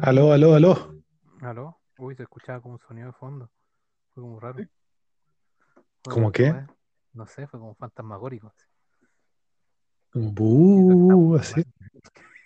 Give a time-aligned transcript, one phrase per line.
[0.00, 0.94] Aló, aló, aló.
[1.40, 1.80] ¿Aló?
[1.98, 3.50] Uy, se escuchaba como un sonido de fondo.
[4.14, 4.58] Fue como raro.
[6.04, 6.50] Fue ¿Cómo qué?
[6.50, 6.66] fue-
[7.14, 8.48] No sé, fue como fantasmagórico.
[8.54, 8.66] así.
[10.14, 11.64] Buh, así.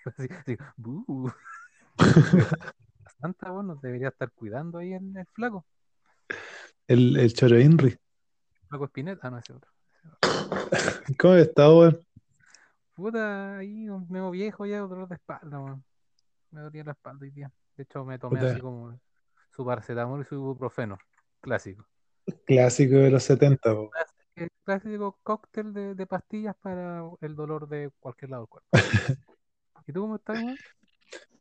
[0.07, 1.31] Así, así, "Bú".
[3.21, 5.67] Santa, bueno, debería estar cuidando ahí el, el flaco.
[6.87, 7.97] El, el Choro Inri.
[8.69, 9.27] Flaco Espineta.
[9.29, 9.71] Ah, no, ese otro.
[11.19, 12.01] ¿Cómo está, weón?
[12.95, 15.85] Puta, ahí un medio viejo ya, dolor de espalda, weón.
[16.51, 17.51] Me dolía la espalda hoy día.
[17.77, 18.53] De hecho, me tomé Puta.
[18.53, 18.99] así como
[19.55, 20.99] su paracetamol y su ibuprofeno.
[21.41, 21.87] Clásico.
[22.45, 23.91] Clásico de los 70, po.
[24.37, 28.69] El clásico cóctel de, de pastillas para el dolor de cualquier lado del cuerpo.
[29.87, 30.57] ¿Y tú cómo estás, weón?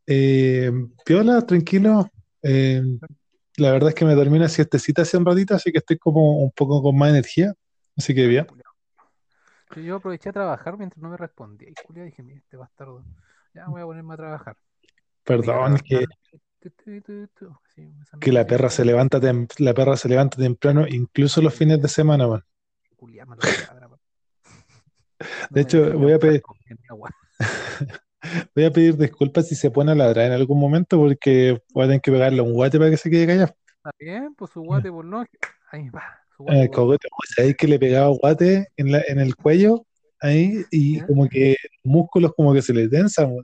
[0.06, 0.72] Eh,
[1.04, 2.10] piola, tranquilo.
[2.42, 2.82] Eh,
[3.56, 6.38] la verdad es que me dormí una siestecita hace un ratito, así que estoy como
[6.42, 7.54] un poco con más energía.
[7.96, 8.46] Así que bien.
[9.76, 11.68] Yo aproveché a trabajar mientras no me respondía.
[11.68, 13.04] Y culiao, dije, mira, este bastardo.
[13.54, 14.56] Ya voy a ponerme a trabajar.
[15.30, 16.06] Perdón, que,
[18.20, 21.80] que la noche, perra se levanta tem- la perra se levanta temprano, incluso los fines
[21.80, 22.26] de semana.
[22.26, 22.42] No
[25.50, 26.42] De hecho, voy a pedir-.
[28.54, 31.86] Voy a pedir disculpas si se pone a ladrar en algún momento, porque voy a
[31.86, 33.54] tener que pegarle un guate para que se quede callado.
[33.76, 35.24] Está bien, pues su guate por no.
[35.72, 36.04] Ahí va.
[36.36, 39.34] Su En guate el por cogote, ¿sabéis que le pegaba guate en, la, en el
[39.36, 39.86] cuello?
[40.20, 43.34] Ahí, y como que los músculos como que se le tensan.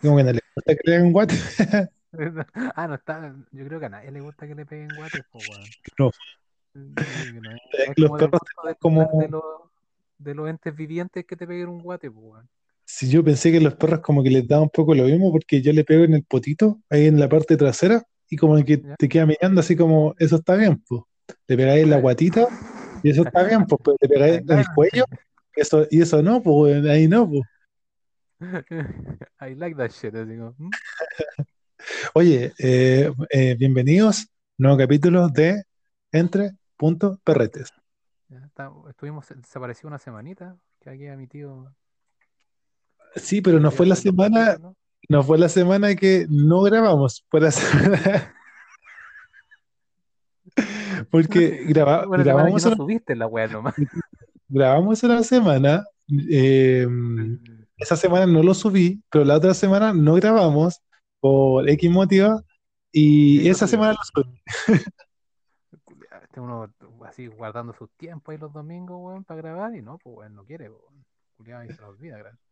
[0.00, 1.34] Como que no le gusta que le hagan guate.
[2.74, 3.34] Ah, no está.
[3.52, 5.70] Yo creo que a nadie le gusta que le peguen guates, pues, weón.
[5.98, 6.10] No.
[7.72, 9.42] Es, los como perros de, como- de los,
[10.18, 12.48] de los entes vivientes que te peguen un guate, pues, weón.
[12.84, 15.60] Si yo pensé que los perros como que les daba un poco lo mismo, porque
[15.60, 18.96] yo le pego en el potito, ahí en la parte trasera, y como que Ya.
[18.96, 21.02] te queda mirando así como, eso está bien, pues.
[21.46, 22.46] Le pegáis en la guatita,
[23.02, 25.04] y eso está bien, pues, pero le pegáis en el cuello,
[25.54, 27.42] eso, y eso no, pues, ahí no, pues.
[29.40, 30.70] I like that shit, así como, ¿mm?
[32.14, 35.64] Oye, eh, eh, bienvenidos, nuevo capítulo de
[36.12, 37.72] Entre Punto Perretes.
[38.28, 41.74] Ya está- estuvimos desaparecidos una semanita, que aquí a mi tío.
[43.16, 44.56] Sí, pero no fue la semana,
[45.08, 48.34] no fue la semana que no grabamos, fue la semana.
[51.10, 53.74] Porque graba- Bueno, grabamos, no una, subiste la weá nomás.
[54.48, 55.84] grabamos una semana,
[56.30, 56.86] eh,
[57.78, 60.80] esa semana no lo subí, pero la otra semana no grabamos
[61.20, 62.42] por X motivo,
[62.92, 64.42] y Sí, esa semana lo subí.
[66.22, 66.72] Este uno
[67.06, 70.44] así guardando sus tiempos ahí los domingos, weón, para grabar, y no, pues weón, no
[70.44, 71.04] quiere, weón.
[71.36, 72.42] Culiao, ahí se lo olvida, gracias.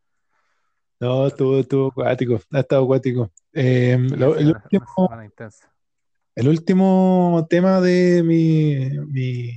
[1.00, 3.30] No, estuvo, estuvo acuático, ha estado acuático.
[3.52, 5.10] Eh, Sí, lo- ha el último.
[6.34, 9.50] El último tema de mi, mi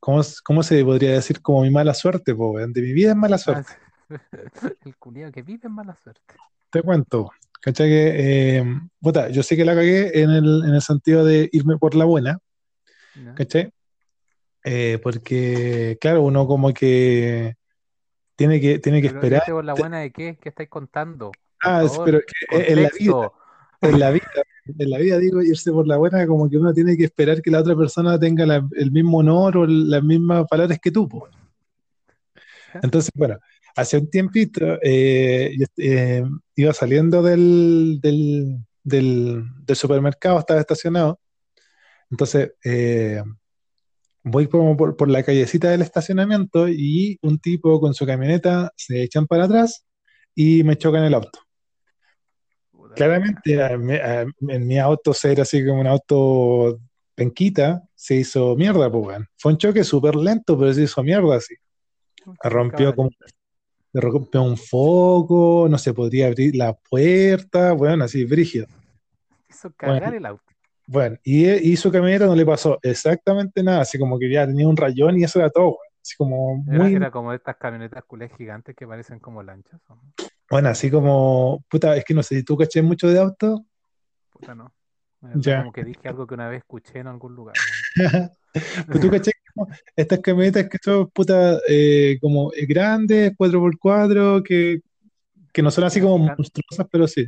[0.00, 1.40] ¿cómo, cómo se podría decir?
[1.40, 2.72] Como mi mala suerte, po, weón.
[2.72, 3.72] De mi vida es mala Ah, suerte.
[4.08, 4.68] Sí.
[4.84, 6.34] El culiao que vive en mala suerte.
[6.70, 7.30] Te cuento.
[7.60, 7.88] ¿Cachai?
[7.88, 8.64] Que, eh,
[9.00, 12.04] puta, yo sé que la cagué en el, en el sentido de irme por la
[12.04, 12.38] buena,
[13.14, 13.34] ¿ya?
[13.34, 13.72] ¿cachai?
[14.64, 17.54] Eh, porque, claro, uno como que
[18.36, 19.42] tiene que, tiene que Pero esperar.
[19.46, 20.36] por la buena de qué?
[20.40, 21.32] ¿Qué estáis contando?
[21.62, 23.30] Ah, favor, pero que en la vida,
[23.80, 24.26] en la vida,
[24.78, 27.50] en la vida digo, irse por la buena, como que uno tiene que esperar que
[27.50, 31.28] la otra persona tenga la- el mismo honor o las mismas palabras que tú, po.
[32.82, 33.38] Entonces, bueno,
[33.74, 36.22] hace un tiempito eh, yo, eh,
[36.56, 41.18] iba saliendo del, del, del- del supermercado, estaba estacionado.
[42.10, 43.22] Entonces, eh,
[44.22, 49.02] voy como por, por la callecita del estacionamiento y un tipo con su camioneta se
[49.02, 49.84] echan para atrás
[50.34, 51.40] y me chocan el auto.
[52.70, 56.78] Puta, Claramente, a- me- a- en mi auto ser así como un auto
[57.14, 59.18] penquita, se hizo mierda, pues.
[59.36, 61.54] Fue un choque súper lento, pero se hizo mierda así.
[62.42, 63.10] rompió como
[63.94, 68.66] le rompió un foco, no se podría abrir la puerta, bueno, así, brígido.
[69.48, 70.42] Hizo cagar el auto.
[70.86, 74.66] Bueno, y, y su camioneta no le pasó exactamente nada, así como que ya tenía
[74.66, 75.78] un rayón y eso era todo.
[76.02, 79.80] Así como muy, era como estas camionetas culés gigantes que parecen como lanchas.
[79.88, 80.02] ¿o no?
[80.50, 83.64] bueno, así como, puta, es que no sé si tú caché mucho de auto,
[84.30, 84.74] Puta, no.
[85.20, 85.60] De Ya.
[85.60, 87.54] Como que dije algo que una vez escuché en algún lugar.
[87.96, 88.30] weón.
[88.86, 89.32] pero tú caché
[89.94, 94.80] estas camionetas que son, puta, eh, como grandes, 4x4, que,
[95.52, 97.26] que no son así como monstruosas, pero sí.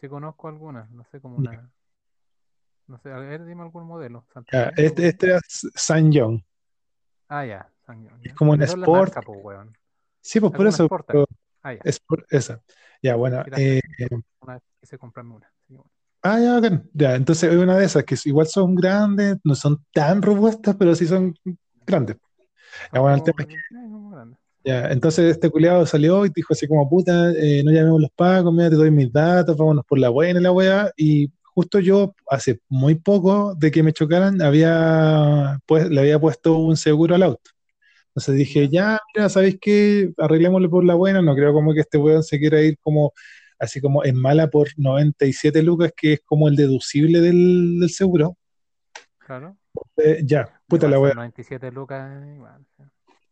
[0.00, 1.70] Sí conozco algunas, no sé, como una...
[2.86, 4.24] No sé, a ver, dime algún modelo.
[4.76, 6.42] Este, este era San John.
[7.28, 7.70] Ah, ya.
[7.88, 8.34] Sanyong, ya.
[8.34, 9.14] como un Sport.
[9.14, 9.42] marca, po.
[10.20, 11.26] Sí, pues por eso, Sport pero
[11.62, 11.80] Ah, ya.
[11.84, 12.62] es por esa.
[13.02, 13.80] Ya, bueno, eh,
[14.40, 15.52] Una vez quise comprarme una.
[16.22, 16.28] Que.
[16.28, 16.88] Ah, ya, bacán.
[16.92, 20.94] Ya, entonces hay una de esas que igual son grandes, no son tan robustas, pero
[20.94, 21.34] sí son
[21.86, 22.16] grandes.
[22.92, 24.38] Ya, bueno, el Son tema es grandes.
[24.64, 28.52] Ya, entonces este culiado salió y dijo así como, puta, eh, no llamemos los pagos,
[28.52, 30.92] mira, te doy mis datos, vámonos por la buena y la weá.
[30.96, 36.58] Y justo yo, hace muy poco de que me chocaran, había pues, le había puesto
[36.58, 37.50] un seguro al auto.
[38.08, 40.12] Entonces dije, ya, mira, ¿sabéis qué?
[40.18, 43.12] Arreglémoslo por la buena, no creo como que este weón se quiera ir como
[43.58, 48.36] así como en mala por 97 lucas, que es como el deducible del, del seguro.
[49.18, 49.56] Claro.
[49.96, 52.64] Eh, ya, puta la Igual son 97 lucas, igual.
[52.76, 52.82] sí.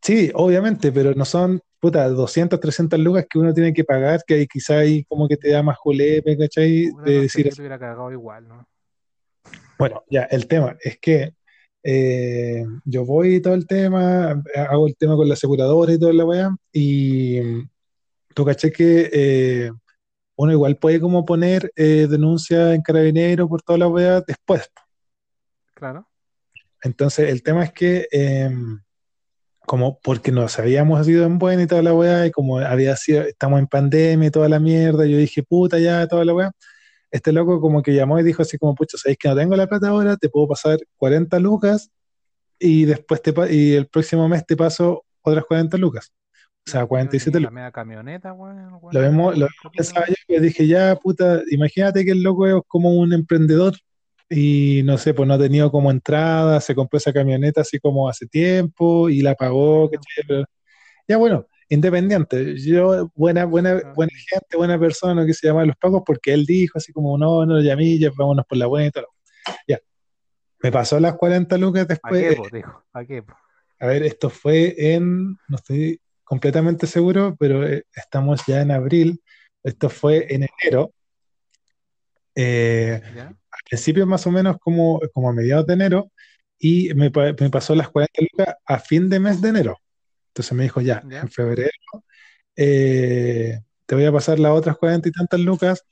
[0.07, 4.35] Sí, obviamente, pero no son, puta, 200, 300 lucas que uno tiene que pagar, que
[4.35, 6.85] ahí quizá ahí como que te da más julepe, ¿cachai?
[6.85, 7.61] De no decir así.
[7.61, 8.69] hubiera cagado igual, ¿no?
[9.77, 11.35] Bueno, ya, el tema es que
[11.83, 16.13] eh, yo voy y todo el tema, hago el tema con la aseguradora y toda
[16.13, 17.41] la weá, y
[18.33, 19.73] tú caché que eh,
[20.37, 24.71] uno igual puede como poner eh, denuncia en carabinero por toda la weá después.
[25.75, 26.07] Claro.
[26.83, 28.51] Entonces, el tema es que, eh,
[29.61, 33.23] como porque nos habíamos ido en buena y toda la weá, y como había sido,
[33.23, 36.53] estamos en pandemia y toda la mierda, yo dije, puta, ya, toda la weá.
[37.11, 39.67] Este loco como que llamó y dijo así como, pucha, sabéis que no tengo la
[39.67, 41.91] plata ahora, te puedo pasar 40 lucas
[42.59, 46.13] y después te y el próximo mes te paso otras 40 lucas.
[46.67, 48.73] O sea, Yo 47 tenía la media camioneta, weón.
[48.73, 52.55] Lo como lo rico, pensaba yo, que dije, ya, puta, imagínate que el loco es
[52.67, 53.75] como un emprendedor
[54.29, 58.09] y no sé, pues no ha tenido como entrada, se compró esa camioneta así como
[58.09, 60.25] hace tiempo y la pagó, ¿cachai?
[60.27, 60.45] Pero-
[61.07, 66.03] ya bueno, independiente, yo, buena, buena, buena gente, buena persona que se llama Los Pagos,
[66.05, 68.91] porque él dijo así como, no, no lo llamé, ya vámonos por la buena y
[68.91, 69.07] todo.
[69.69, 69.79] Ya,
[70.61, 72.49] me pasó las 40 lucas ¿A después, qué, eh, po?
[72.53, 73.35] Dijo, ¿a qué, po?
[73.79, 79.23] a ver, esto fue en, no estoy completamente seguro, pero eh, estamos ya en abril,
[79.63, 80.93] esto fue en enero,
[82.35, 86.11] eh, al principio más o menos como, como a mediados de enero,
[86.59, 89.79] y me, me pasó las 40 lucas a fin de mes de enero.
[90.29, 91.21] Entonces me dijo, ya, ¿Ya?
[91.21, 91.71] en febrero
[92.57, 95.87] eh, te voy a pasar las otras 40 y tantas lucas,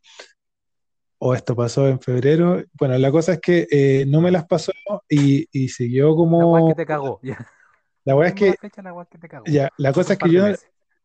[1.18, 2.62] o esto pasó en febrero.
[2.72, 4.72] Bueno, la cosa es que eh, no me las pasó
[5.08, 6.68] y, y siguió La como...
[6.68, 7.20] que te cagó.
[7.22, 7.48] Ya.
[8.04, 9.46] La weá es que, fecha, la que te cagó.
[9.46, 10.46] ya, la cosa es que yo,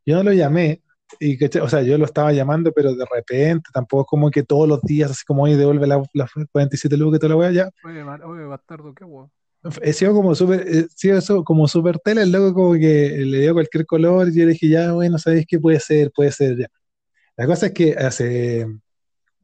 [0.06, 0.82] yo no lo llamé,
[1.20, 4.44] y que, o sea, yo lo estaba llamando, pero de repente, tampoco es como que
[4.44, 7.52] todos los días, así como, oye, devuelve las las 47 lucas y toda la weá,
[7.52, 7.70] ya.
[7.84, 9.32] Oye, ma- oye, bastardo, qué weón.
[9.82, 10.66] He sido como súper,
[11.04, 14.54] eso como súper tele, el loco como que le dio cualquier color y yo le
[14.54, 16.12] dije, ya, bueno, ¿sabéis qué puede ser?
[16.16, 16.68] Puede ser, ya.
[17.36, 18.66] La cosa es que hace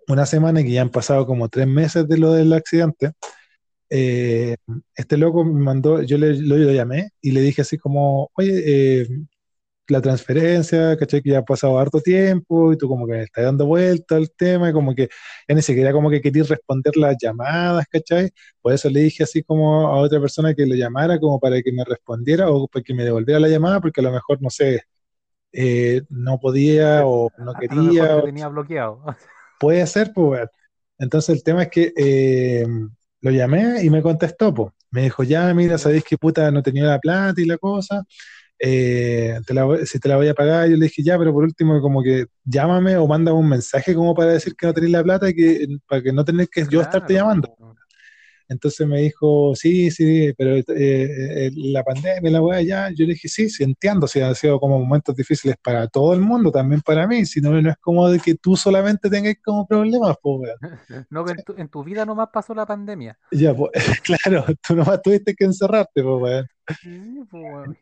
[0.07, 3.11] una semana que ya han pasado como tres meses de lo del accidente,
[3.89, 4.57] eh,
[4.95, 9.01] este loco me mandó, yo le, lo, lo llamé y le dije así como, oye,
[9.03, 9.07] eh,
[9.87, 11.21] la transferencia, ¿cachai?
[11.21, 14.31] Que ya ha pasado harto tiempo y tú como que me estás dando vuelta al
[14.31, 15.09] tema y como que
[15.47, 18.31] ya ni siquiera como que querías responder las llamadas, ¿cachai?
[18.61, 21.71] Por eso le dije así como a otra persona que le llamara como para que
[21.71, 24.83] me respondiera o para que me devolviera la llamada porque a lo mejor, no sé,
[25.51, 29.03] eh, no podía o no A, a lo mejor quería, te tenía bloqueado.
[29.59, 30.49] puede ser, pues.
[30.97, 32.65] Entonces el tema es que eh,
[33.25, 34.71] lo llamé y me contestó, pues.
[34.91, 38.03] Me dijo, ya, mira, sabéis que puta no tenía la plata y la cosa.
[38.59, 41.33] eh, te la voy- si te la voy a pagar, yo le dije, ya, pero
[41.33, 44.93] por último, como que llámame o mándame un mensaje como para decir que no tenéis
[44.93, 47.49] la plata y que para que no tener que yo estarte llamando.
[48.47, 52.89] Entonces me dijo, sí, sí, pero eh, eh, la pandemia, la weá, ya.
[52.89, 56.21] Yo le dije, sí, sí, entiendo, si han sido como momentos difíciles para todo el
[56.21, 59.65] mundo, también para mí, si no, no es como de que tú solamente tengas como
[59.65, 60.51] problemas, pues.
[61.09, 63.17] No, en tu, en tu vida nomás pasó la pandemia.
[63.31, 63.71] Ya, pues,
[64.03, 66.47] claro, tú nomás tuviste que encerrarte, pues, weón.
[66.81, 67.19] Sí,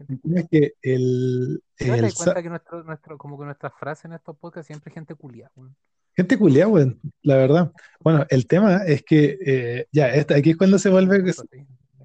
[0.10, 3.74] El tema es que el, ¿Te das el cuenta que nuestro, nuestro, como que nuestras
[3.80, 5.76] frases en estos podcasts siempre hay gente culia, weón?
[6.16, 7.72] gente culiada, weón, la verdad.
[8.02, 11.34] Bueno, el tema es que ya, ya, esta- aquí es cuando se vuelve,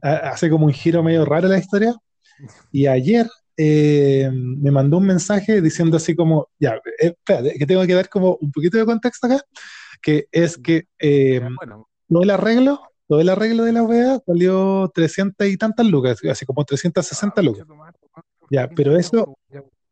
[0.02, 1.94] hace como un giro medio raro la historia.
[2.72, 7.84] Y ayer eh, me mandó un mensaje diciendo así como, ya, eh, espérate, que tengo
[7.84, 9.42] que dar como un poquito de contexto acá,
[10.00, 14.90] que es que eh, bueno, todo el arreglo, todo el arreglo de la wea salió
[14.94, 17.66] 300 y tantas lucas, así como 360 ah, lucas.
[18.50, 19.34] Ya, pero eso-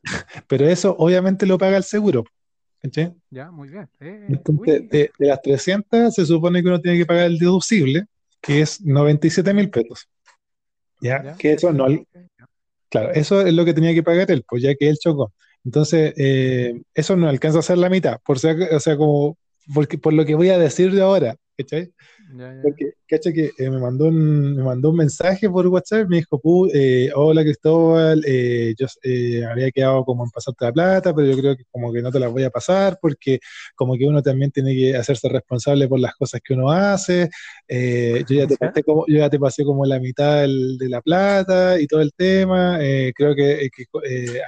[0.47, 2.25] Pero eso obviamente lo paga el seguro.
[3.31, 3.89] Ya, muy bien.
[3.99, 7.39] Eh, Entonces, uy, de, de las 300 se supone que uno tiene que pagar el
[7.39, 8.05] deducible,
[8.41, 10.09] que es 97 mil pesos.
[11.01, 11.23] ¿Ya?
[11.25, 11.87] ya, Que eso no,
[12.89, 15.33] claro, eso es lo que tenía que pagar él, pues ya que él chocó.
[15.65, 19.37] Entonces, eh, eso no alcanza a ser la mitad, por ac- o sea, como,
[19.75, 21.93] porque, por lo que voy a decir de ahora, ¿cachai?
[22.63, 23.33] Porque, ¿cachai?
[23.33, 26.41] Que eh, me, mandó un, me mandó un mensaje por WhatsApp, me dijo,
[26.75, 28.87] eh, hola Cristóbal, eh, yo
[29.49, 32.19] había quedado como en pasarte la plata, pero yo creo que como que no te
[32.19, 33.39] la voy a pasar, porque
[33.75, 37.31] como que uno también tiene que hacerse responsable por las cosas que uno hace,
[37.69, 41.81] yo, ya te pasé como, yo ya te pasé como la mitad de la plata
[41.81, 42.79] y todo el tema,
[43.15, 43.71] creo que,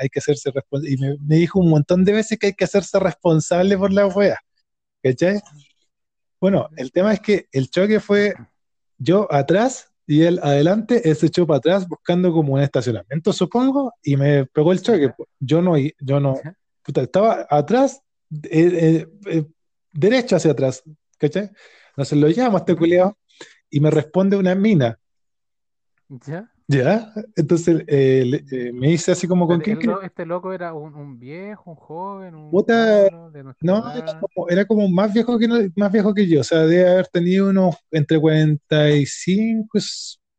[0.00, 2.64] hay que hacerse responsable, y me, me, dijo un montón de veces que hay que
[2.64, 4.38] hacerse responsable por la wea,
[5.02, 5.40] ¿cachai?
[6.40, 8.34] Bueno, el tema es que el choque fue
[8.96, 13.92] yo atrás y él adelante, él se echó para atrás buscando como un estacionamiento, supongo,
[14.02, 15.12] y me pegó el choque.
[15.38, 16.34] Yo no, yo no,
[16.82, 19.44] puta, estaba atrás, eh, eh, eh,
[19.92, 20.82] derecho hacia atrás,
[21.18, 21.50] ¿cachai?
[21.90, 23.18] Entonces lo llamo a este culiado
[23.68, 24.98] y me responde una mina.
[26.08, 26.50] ¿Ya?
[26.70, 29.78] Ya, entonces eh, eh, me dice así como con quién.
[30.02, 32.34] ¿Este loco era un, viejo, un joven?
[32.34, 32.50] Un
[33.62, 33.82] no,
[34.50, 37.74] era como, más viejo que más viejo que yo, o sea, debe haber tenido unos
[37.90, 39.78] entre 45,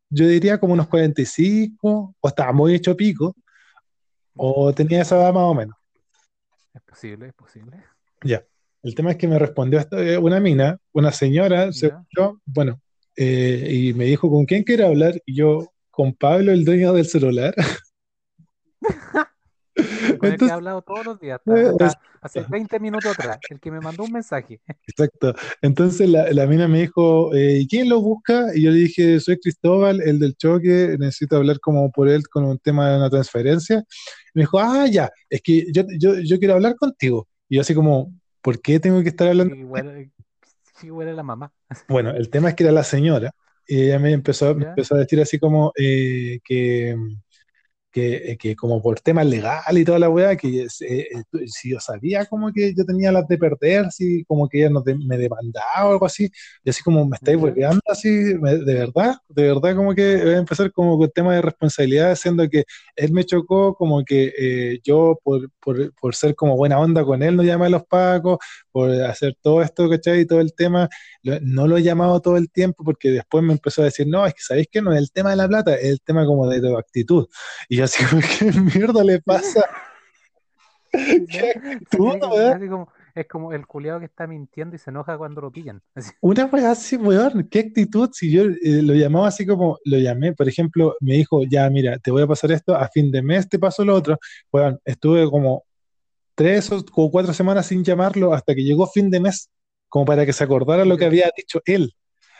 [0.08, 3.34] yo diría como unos 45, o estaba muy hecho pico,
[4.36, 5.76] o tenía esa edad más o menos.
[6.72, 7.76] Es posible, es posible.
[8.22, 8.44] Ya,
[8.84, 11.70] el tema es que me respondió eh, una mina, una señora,
[12.46, 12.80] bueno,
[13.16, 17.54] y me dijo con quién quiere hablar, y yo con Pablo, el dueño del celular.
[20.18, 21.42] con el que he hablado todos los días,
[22.22, 24.62] hace 20 minutos atrás, el que me mandó un mensaje.
[24.86, 25.34] Exacto.
[25.60, 28.46] Entonces la, la mina me dijo, eh, ¿y quién lo busca?
[28.54, 32.44] Y yo le dije, soy Cristóbal, el del choque, necesito hablar como por él con
[32.46, 33.76] un tema de una transferencia.
[33.76, 37.28] Y me dijo, ah, ya, es que yo, yo, yo quiero hablar contigo.
[37.46, 39.54] Y yo así como, ¿por qué tengo que estar hablando?
[39.54, 40.10] Igual,
[40.82, 41.52] igual la mamá.
[41.90, 43.34] Bueno, el tema es que era la señora
[43.66, 46.96] y ella me empezó, me empezó a decir así como eh, que
[47.90, 51.08] que, que, como por temas legales y toda la weá, que eh,
[51.46, 54.82] si yo sabía como que yo tenía las de perder, si como que ella no
[55.06, 56.30] me demandaba o algo así,
[56.64, 60.38] y así como me estáis volviendo así, de verdad, de verdad como que voy a
[60.38, 62.64] empezar como con tema de responsabilidad, siendo que
[62.96, 67.22] él me chocó como que eh, yo por, por, por, ser como buena onda con
[67.22, 68.38] él no llamé a los pacos,
[68.72, 70.20] por hacer todo esto, ¿cachai?
[70.20, 70.88] Y todo el tema,
[71.42, 74.34] no lo he llamado todo el tiempo porque después me empezó a decir, no, es
[74.34, 76.60] que sabéis que no es el tema de la plata, es el tema como de
[76.60, 77.28] tu actitud.
[77.68, 78.04] Y yo así,
[78.38, 79.64] ¿qué mierda le pasa?
[80.92, 85.82] ¿Qué actitud, es como el culiado que está mintiendo y se enoja cuando lo pillan.
[86.20, 88.10] Una vez así, weón, qué actitud.
[88.12, 91.98] Si yo eh, lo llamaba así como lo llamé, por ejemplo, me dijo, ya, mira,
[91.98, 94.18] te voy a pasar esto, a fin de mes te paso lo otro.
[94.52, 95.64] Weón, estuve como
[96.34, 99.50] tres o cuatro semanas sin llamarlo hasta que llegó fin de mes,
[99.88, 101.94] como para que se acordara lo que había dicho él.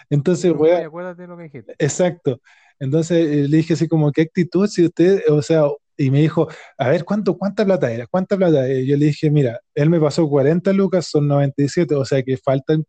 [0.09, 0.85] Entonces, weón.
[0.85, 1.75] Acuérdate lo que dijiste.
[1.79, 2.41] Exacto.
[2.79, 4.67] Entonces eh, le dije así como, ¿qué actitud?
[4.67, 5.65] Si usted, o sea,
[5.97, 8.07] y me dijo, a ver, ¿cuánto, ¿cuánta plata era?
[8.07, 8.69] ¿Cuánta plata?
[8.73, 12.39] Y yo le dije, mira, él me pasó 40 lucas, son 97, o sea que
[12.39, 12.85] faltan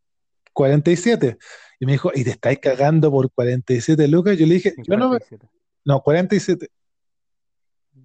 [0.54, 1.38] 47.
[1.80, 4.38] Y me dijo, ¿y te estáis cagando por 47 lucas?
[4.38, 5.18] Yo le dije, yo no,
[5.84, 6.70] no, 47.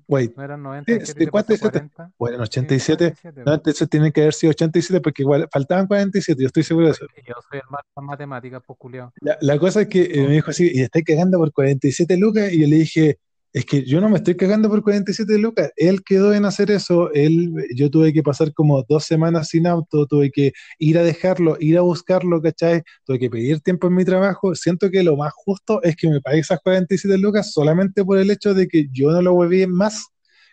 [0.08, 0.36] Wait.
[0.36, 1.30] ¿No eran 97?
[1.30, 2.12] 40?
[2.18, 3.14] Bueno, 87.
[3.44, 6.92] no, entonces tienen que haber sido 87 porque igual faltaban 47, yo estoy seguro de
[6.92, 7.06] eso.
[7.26, 8.78] Yo soy el más matemática, pues
[9.20, 12.52] la, la, cosa es que eh, me dijo así, y estáis cagando por 47 lucas,
[12.52, 13.18] y yo le dije,
[13.56, 15.72] es que yo no me estoy cagando por 47 lucas.
[15.76, 17.10] Él quedó en hacer eso.
[17.14, 21.56] Él, yo tuve que pasar como dos semanas sin auto, tuve que ir a dejarlo,
[21.58, 22.82] ir a buscarlo, ¿cachai?
[23.06, 24.54] Tuve que pedir tiempo en mi trabajo.
[24.54, 28.30] Siento que lo más justo es que me pague esas 47 lucas solamente por el
[28.30, 30.04] hecho de que yo no lo hueví más,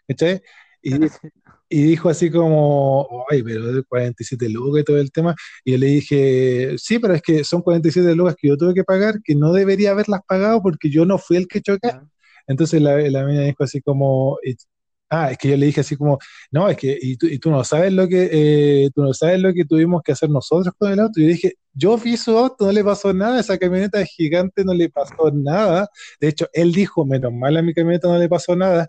[0.07, 0.41] ¿cachai?
[0.81, 0.93] Y,
[1.67, 5.35] y dijo así como, ay, pero 47 lucas y todo el tema.
[5.65, 8.85] Y yo le dije, sí, pero es que son 47 lucas que yo tuve que
[8.85, 11.89] pagar, que no debería haberlas pagado porque yo no fui el que choqué.
[12.47, 14.37] Entonces la, la dijo así como,
[15.13, 16.17] ah, es que yo le dije así como,
[16.51, 19.65] no, es que, y tú, no sabes lo que, eh, tú no sabes lo que
[19.65, 21.19] tuvimos que hacer nosotros con el auto.
[21.19, 24.73] Y yo dije, yo vi su auto, no le pasó nada, esa camioneta gigante no
[24.73, 25.87] le pasó nada.
[26.19, 28.87] De hecho, él dijo, menos mal a mi camioneta no le pasó nada.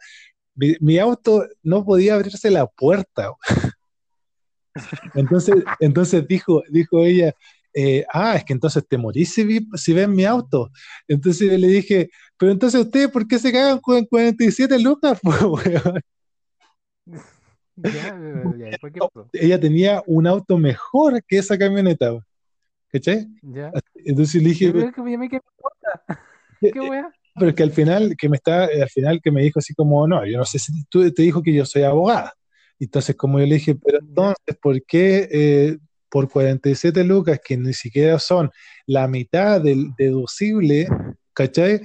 [0.54, 3.32] Mi, auto no podía abrirse la puerta.
[5.14, 7.32] Entonces, entonces dijo, dijo ella,
[7.74, 10.70] eh, ah, es que entonces te morís si, si ven mi auto.
[11.08, 15.20] Entonces yo le dije, pero entonces ustedes, ¿por qué se cagan con 47 lucas?
[19.32, 22.16] Ella tenía un auto mejor que esa camioneta.
[22.88, 23.26] ¿Cachai?
[24.04, 24.72] Entonces le dije.
[24.72, 24.92] Pero,
[26.60, 26.72] ¿Qué
[27.34, 30.06] Pero es que al final, que me está, al final que me dijo así como,
[30.06, 32.32] no, yo no sé si tú te dijo que yo soy abogada.
[32.78, 35.78] Entonces, como yo le dije, pero entonces, ¿por qué eh,
[36.14, 38.49] por 47 lucas, que ni siquiera son
[38.87, 40.87] la mitad del deducible,
[41.33, 41.80] ¿cachai?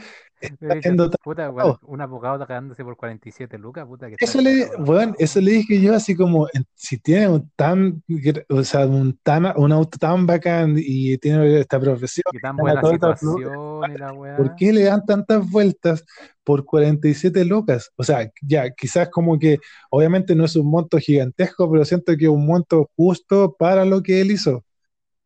[1.23, 4.07] Puta, weón, un abogado cagándose por 47 lucas, puta.
[4.09, 8.03] Que eso le, bueno, eso le dije yo así como, si tiene un tan,
[8.49, 12.23] o sea, un, tan, un auto tan bacán y tiene esta profesión.
[12.31, 14.37] Y tan buena situación y la weá.
[14.37, 16.05] ¿Por qué le dan tantas vueltas
[16.43, 17.91] por 47 lucas?
[17.95, 22.25] O sea, ya, quizás como que, obviamente no es un monto gigantesco, pero siento que
[22.25, 24.63] es un monto justo para lo que él hizo.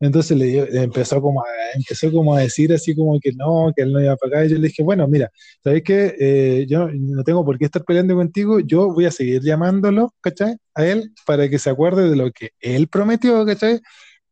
[0.06, 1.44] Entonces le, empezó, como a,
[1.74, 4.46] empezó como a decir así como que no, que él no iba a pagar.
[4.46, 5.30] Y yo le dije, bueno, mira,
[5.62, 6.14] ¿sabes qué?
[6.18, 10.56] Eh, yo no tengo por qué estar peleando contigo, yo voy a seguir llamándolo, ¿cachai?
[10.74, 13.80] A él para que se acuerde de lo que él prometió, ¿cachai?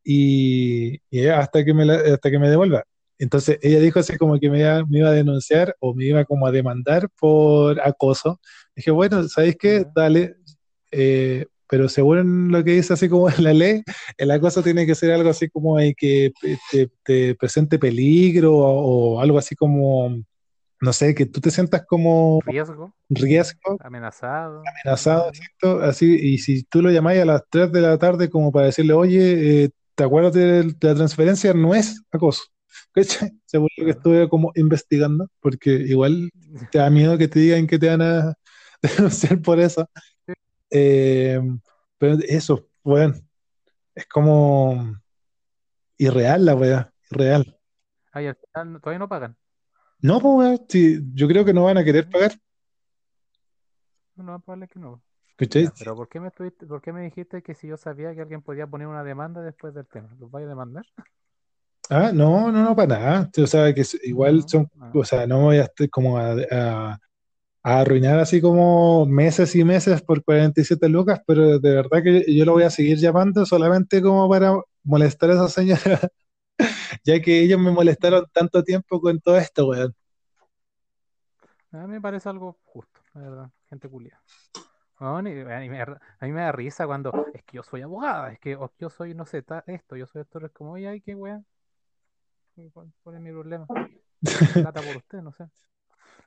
[0.03, 0.99] Y,
[1.29, 2.83] hasta, que me hasta que me devuelva.
[3.17, 6.25] Entonces ella dijo así como que me iba, me iba, a denunciar o me iba
[6.25, 8.39] como a demandar por acoso.
[8.75, 9.85] Dije, bueno, ¿sabéis qué?
[9.95, 10.35] Dale,
[10.91, 13.81] eh, pero según lo que dice así como la ley,
[14.19, 16.31] la cosa tiene que ser algo así como hay que
[17.03, 20.21] te, presente peligro o, algo así como,
[20.79, 22.41] no sé, que tú te sientas como...
[22.45, 22.93] Riesgo.
[23.09, 23.79] Riesgo.
[23.79, 24.61] Amenazado.
[24.83, 25.31] Amenazado,
[25.81, 28.93] Así, y si tú lo llamáis a las 3 de la tarde como para decirle,
[28.93, 31.55] oye, eh, ¿te acuerdas de, la transferencia?
[31.55, 32.43] No es acoso.
[33.47, 36.29] Según lo que estuve como investigando, porque igual
[36.71, 38.35] te da miedo que te digan que te van a
[38.83, 39.89] denunciar por eso.
[40.75, 41.39] Eh,
[41.99, 43.29] pero eso, weón,
[43.93, 44.97] es como
[45.97, 47.59] irreal la weá, irreal.
[48.11, 49.37] Ay, al final todavía no pagan.
[49.99, 52.33] No, pues weón, sí, yo creo que no van a querer pagar.
[54.15, 55.03] No, no, probable que no.
[55.37, 58.67] Pero ¿por qué, me ¿por qué me dijiste que si yo sabía que alguien podía
[58.67, 60.15] poner una demanda después del tema?
[60.19, 60.85] ¿Los vais a demandar?
[61.89, 63.31] Ah, no, no, no, para nada.
[63.37, 66.99] O sea, que igual son, o sea, no voy a estar como a, a
[67.63, 72.53] arruinar así como meses y meses por 47 lucas, pero de verdad que yo lo
[72.53, 74.53] voy a seguir llamando solamente como para
[74.83, 75.99] molestar a esa señora,
[77.05, 79.95] ya que ellos me molestaron tanto tiempo con todo esto, weón.
[81.71, 84.21] A mí me parece algo justo, la verdad, gente culia.
[84.99, 89.15] a, mí me da, risa cuando es que yo soy abogada, es que yo soy,
[89.15, 91.45] no sé, esto, yo soy esto, es como, oye, ay, qué weón.
[92.73, 93.65] ¿Cuál, es mi problema?
[94.53, 95.45] Plata por usted, no sé.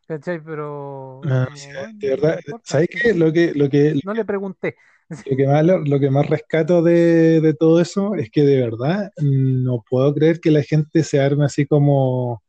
[0.06, 0.40] ¿Cachai?
[0.40, 1.20] Pero.
[1.24, 1.48] Ah,
[1.94, 3.12] de verdad, ¿sabes qué?
[3.12, 4.76] Lo que, lo que, no le pregunté.
[5.08, 9.84] Lo que más, lo que más rescato de, todo eso es que de verdad no
[9.88, 12.42] puedo creer que la gente se arme así como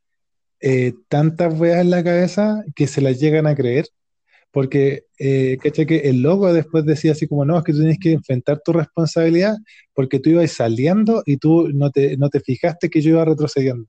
[0.60, 3.88] eh, tantas weas en la cabeza que se las llegan a creer.
[4.52, 5.86] Porque, eh, ¿cachai?
[5.86, 8.74] Que el logo después decía así como, no, es que tú tienes que enfrentar tu
[8.74, 9.56] responsabilidad
[9.94, 13.88] porque tú ibas saliendo y tú no te, no te fijaste que yo iba retrocediendo.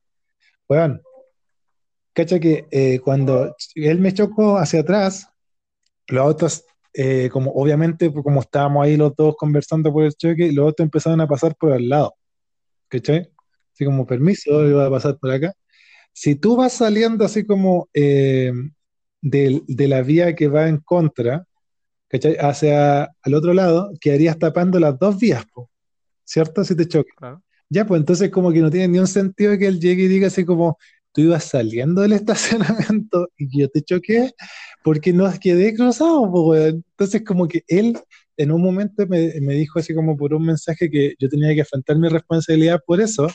[0.69, 1.01] Bueno,
[2.19, 5.29] cacha que eh, cuando él me chocó hacia atrás,
[6.09, 10.51] los autos, eh, como obviamente, pues, como estábamos ahí los dos conversando por el choque,
[10.51, 12.15] los otros empezaron a pasar por al lado.
[12.89, 13.31] ¿Cachai?
[13.73, 15.55] Así como permiso, iba a pasar por acá.
[16.13, 18.53] Si tú vas saliendo así como eh,
[19.21, 21.47] de, la vía que va en contra,
[22.09, 22.37] ¿cachai?
[22.41, 25.45] Hacia al otro lado, quedarías tapando las dos vías,
[26.25, 26.65] ¿cierto?
[26.65, 27.13] Si te choque.
[27.71, 30.29] Ya, pues entonces como que no tiene ni un sentido que él llegue y diga
[30.29, 30.79] así como,
[31.13, 32.13] tú ibas saliendo del
[32.93, 34.33] estacionamiento y yo te choqué
[34.83, 37.99] porque no quedé cruzado, pues, Entonces, como que él
[38.37, 41.97] en un momento me, dijo así como por un mensaje que yo tenía que afrontar
[41.99, 43.29] mi responsabilidad por eso,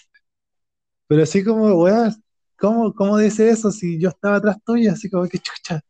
[1.08, 2.14] pero así como, weón,
[2.58, 4.92] ¿cómo, ¿cómo dice eso si yo estaba atrás tuyo?
[4.92, 5.82] Así como que chucha.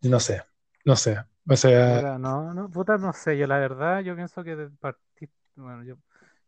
[0.00, 0.42] No sé,
[0.84, 1.18] no sé.
[1.48, 2.18] O sea.
[2.18, 3.36] no, no, puta, no sé.
[3.36, 4.68] Yo la verdad, yo pienso que
[5.56, 5.96] bueno, yo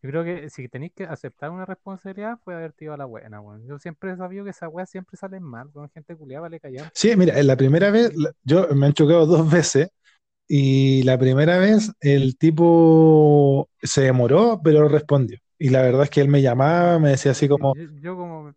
[0.04, 3.40] yo creo que si tenéis que aceptar una responsabilidad, puede haberte ido a la buena,
[3.40, 3.66] weón.
[3.66, 6.90] Yo siempre he sabido que esa weá siempre sale mal, con gente culiada, vale callar.
[6.92, 8.12] Sí, mira, la primera vez,
[8.42, 9.88] yo me han chocado dos veces,
[10.46, 15.38] y la primera vez el tipo se demoró, pero respondió.
[15.58, 17.74] Y la verdad es que él me llamaba, me decía así como.
[18.02, 18.54] Yo, como.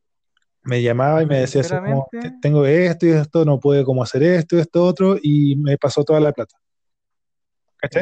[0.64, 2.10] Me llamaba y me decía así como,
[2.42, 6.04] tengo esto y esto, no puedo como hacer esto y esto otro, y me pasó
[6.04, 6.58] toda la plata.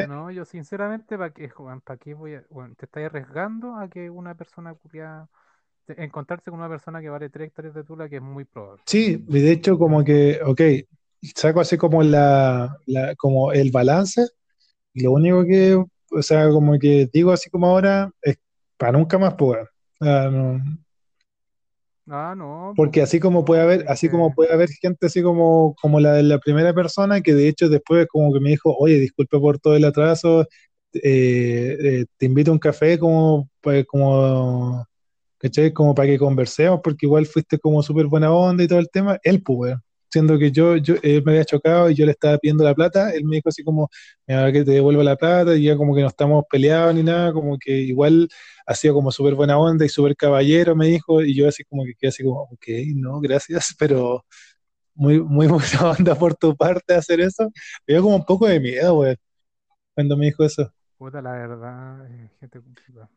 [0.08, 1.80] No, yo sinceramente, ¿para qué, Juan?
[1.80, 2.42] ¿Para qué voy a,
[2.76, 5.28] te estás arriesgando a que una persona curia
[5.88, 8.82] encontrarse con una persona que vale 3 hectáreas de tula, que es muy probable.
[8.86, 10.60] Sí, y de hecho como que, ok,
[11.34, 12.76] saco así como la,
[13.16, 14.26] como el balance,
[14.92, 18.38] y lo único que, o sea, como que digo así como ahora, es
[18.76, 19.68] para nunca más poder.
[20.00, 20.60] no,
[22.08, 22.72] Ah, no.
[22.76, 26.22] Porque así como puede haber, así como puede haber gente así como, como la de
[26.22, 29.74] la primera persona, que de hecho después como que me dijo, oye, disculpe por todo
[29.76, 30.42] el atraso,
[30.92, 33.48] eh, eh, te invito a un café como,
[33.88, 34.86] como,
[35.74, 39.18] Como para que conversemos, porque igual fuiste como súper buena onda y todo el tema.
[39.22, 39.74] Él, pues,
[40.10, 43.10] siendo que yo, yo, él me había chocado y yo le estaba pidiendo la plata,
[43.14, 43.88] él me dijo así como,
[44.26, 47.32] mira, que te devuelvo la plata, y ya como que no estamos peleados ni nada,
[47.32, 48.28] como que igual
[48.66, 51.84] ha sido como súper buena onda y súper caballero, me dijo, y yo así como
[51.84, 54.24] que quedé así como, ok, no, gracias, pero
[54.94, 57.44] muy, muy buena onda por tu parte hacer eso.
[57.86, 59.16] Me dio como un poco de miedo, güey,
[59.94, 60.72] cuando me dijo eso.
[60.98, 62.58] Puta, la verdad, eh, gente,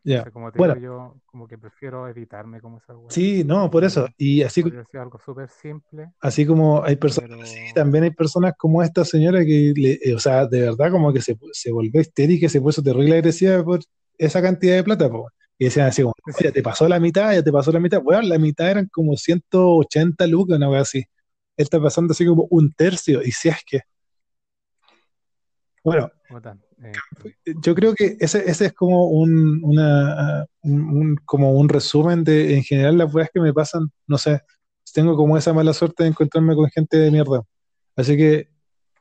[0.03, 0.17] Ya.
[0.17, 0.75] no sé, como te Bueno.
[0.75, 3.09] digo, yo como que prefiero evitarme como esa weá.
[3.09, 4.07] Sí, no, por eso.
[4.17, 8.53] Y así, ser algo súper simple, así como hay personas pero así, también hay personas
[8.57, 12.01] como esta señora que, le, eh, o sea, de verdad como que se, se volvió
[12.01, 13.79] histérica y se puso terrible agresiva por
[14.17, 15.29] esa cantidad de plata, po.
[15.57, 18.01] Y decían así como, "No, ya te pasó la mitad, ya te pasó la mitad.
[18.01, 20.99] Bueno, la mitad eran como 180 lucas, una wea así.
[20.99, 23.79] Él está pasando así como un tercio, y si es que.
[25.83, 26.11] Bueno,
[26.83, 27.01] eh,
[27.61, 32.55] yo creo que ese, ese es como un, una, un, un- como un resumen de,
[32.55, 34.41] en general, las weas que me pasan, no sé,
[34.93, 37.41] tengo como esa mala suerte de encontrarme con gente de mierda.
[37.95, 38.49] Así que,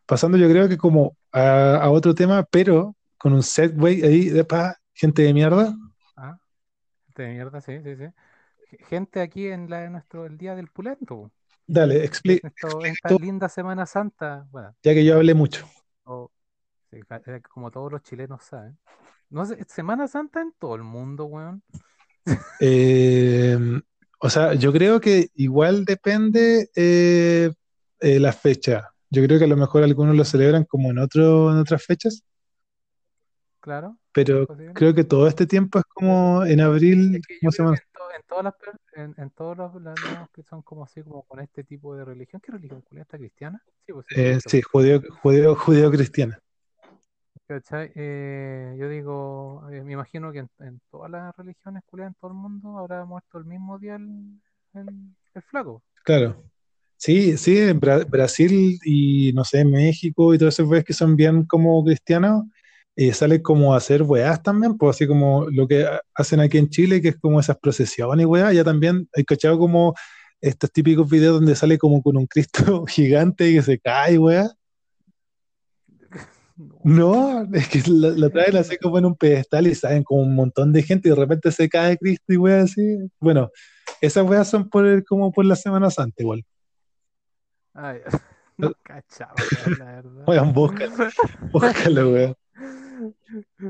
[0.06, 4.44] pasando yo creo que como a, a otro tema, pero con un segue ahí de
[4.44, 5.76] pa, gente de mierda,
[6.16, 6.38] ah,
[7.06, 8.04] gente de mierda, sí, sí, sí.
[8.88, 11.30] Gente aquí en la, nuestro, el día del pulento,
[11.66, 12.52] dale, explica,
[12.84, 15.66] esta linda Semana Santa, bueno, ya que yo hablé mucho.
[16.04, 16.30] o-
[16.90, 17.00] sí,
[17.50, 18.78] como todos los chilenos saben.
[19.30, 21.62] No sé, Semana Santa en todo el mundo, weón.
[22.60, 23.56] Eh,
[24.20, 27.52] o sea, yo creo que igual depende eh,
[28.00, 28.90] eh, la fecha.
[29.10, 32.24] Yo creo que a lo mejor algunos lo celebran como en otro, en otras fechas,
[33.60, 37.52] Claro, pero creo que todo este tiempo es como en abril, Es que yo ¿cómo
[37.52, 37.76] se creo llama?
[37.76, 38.54] que en, to- en todas las
[38.94, 42.40] en, en todos los lados que son como así, como con este tipo de religión,
[42.44, 43.62] ¿qué religión está cristiana?
[43.86, 46.38] Sí, pues sí, Eh, sí, judeo, judeo, judeo cristiana.
[47.48, 47.90] ¿Cachai?
[47.94, 52.36] Eh, yo digo, eh, me imagino que en, todas las religiones culiadas en todo el
[52.36, 54.38] mundo habrá muerto el mismo día el,
[54.74, 55.82] el- el flaco.
[56.04, 56.44] Claro.
[56.98, 61.16] Sí, sí, en Bra- Brasil y no sé, México y todos esos weas que son
[61.16, 62.44] bien como cristianos,
[62.96, 66.58] eh, salen como a hacer weas también, pues así como lo que ha- hacen aquí
[66.58, 69.94] en Chile, que es como esas procesiones y weas, ya también hay cachado como
[70.40, 74.48] estos típicos videos donde sale como con un Cristo gigante que se cae, wea.
[76.82, 77.44] No.
[77.52, 80.72] Es que lo, lo traen así como en un pedestal y salen como un montón
[80.72, 83.10] de gente y de repente se cae Cristo y weas así.
[83.20, 83.50] Bueno,
[84.00, 86.44] esas weas son por el- como por la Semana Santa igual.
[87.74, 88.00] Ay,
[88.56, 89.34] no cachaba,
[89.78, 90.24] la verdad.
[90.26, 90.92] Weón, búscalo,
[91.52, 92.34] búscalo, weón.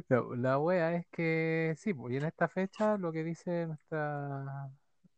[0.08, 4.70] No, la wea es que sí, pues, y en esta fecha lo que dice nuestra,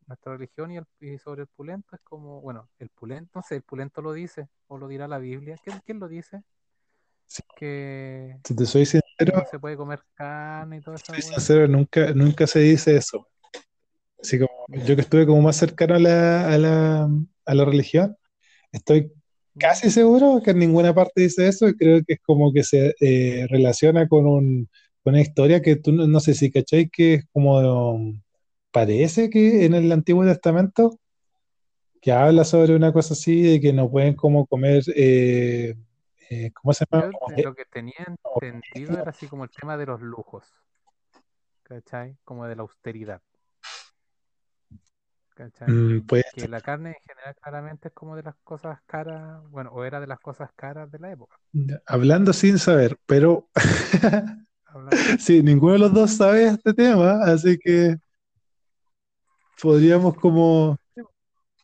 [0.09, 3.57] nuestra religión y, el- y sobre el pulento es como, bueno, el pulento, no sé,
[3.57, 5.57] el pulento lo dice, o lo dirá la Biblia.
[5.63, 6.43] ¿Quién, quién lo dice?
[7.31, 7.45] Sí.
[7.57, 11.23] Que, Si te soy sincero, no se puede comer carne y soy wea.
[11.23, 13.25] sincero, nunca, nunca se dice eso.
[14.21, 14.51] Así como
[14.85, 17.09] yo que estuve como más cercano a la, a la,
[17.47, 18.17] a la religión,
[18.73, 19.13] estoy
[19.57, 22.95] casi seguro que en ninguna parte dice eso y creo que es como que se
[23.01, 24.69] eh, relaciona con, un,
[25.05, 28.21] con una historia que tú no, no sé si cachai que es como um,
[28.73, 30.99] parece que en el Antiguo Testamento
[32.01, 35.77] que habla sobre una cosa así de que no pueden como comer eh,
[36.31, 37.11] eh, ¿cómo se llama?
[37.37, 40.47] Yo lo que tenía entendido era así como el tema de los lujos,
[41.65, 42.17] ¿cachai?
[42.25, 43.21] Como de la austeridad,
[45.35, 45.69] ¿cachai?
[45.69, 49.71] mm, puede Que la carne en general claramente es como de las cosas caras, bueno,
[49.73, 51.37] o era de las cosas caras de la época.
[51.85, 53.49] Hablando sin saber, pero
[55.19, 57.97] sí, ninguno de los dos sabe este tema, así que
[59.61, 60.79] podríamos como,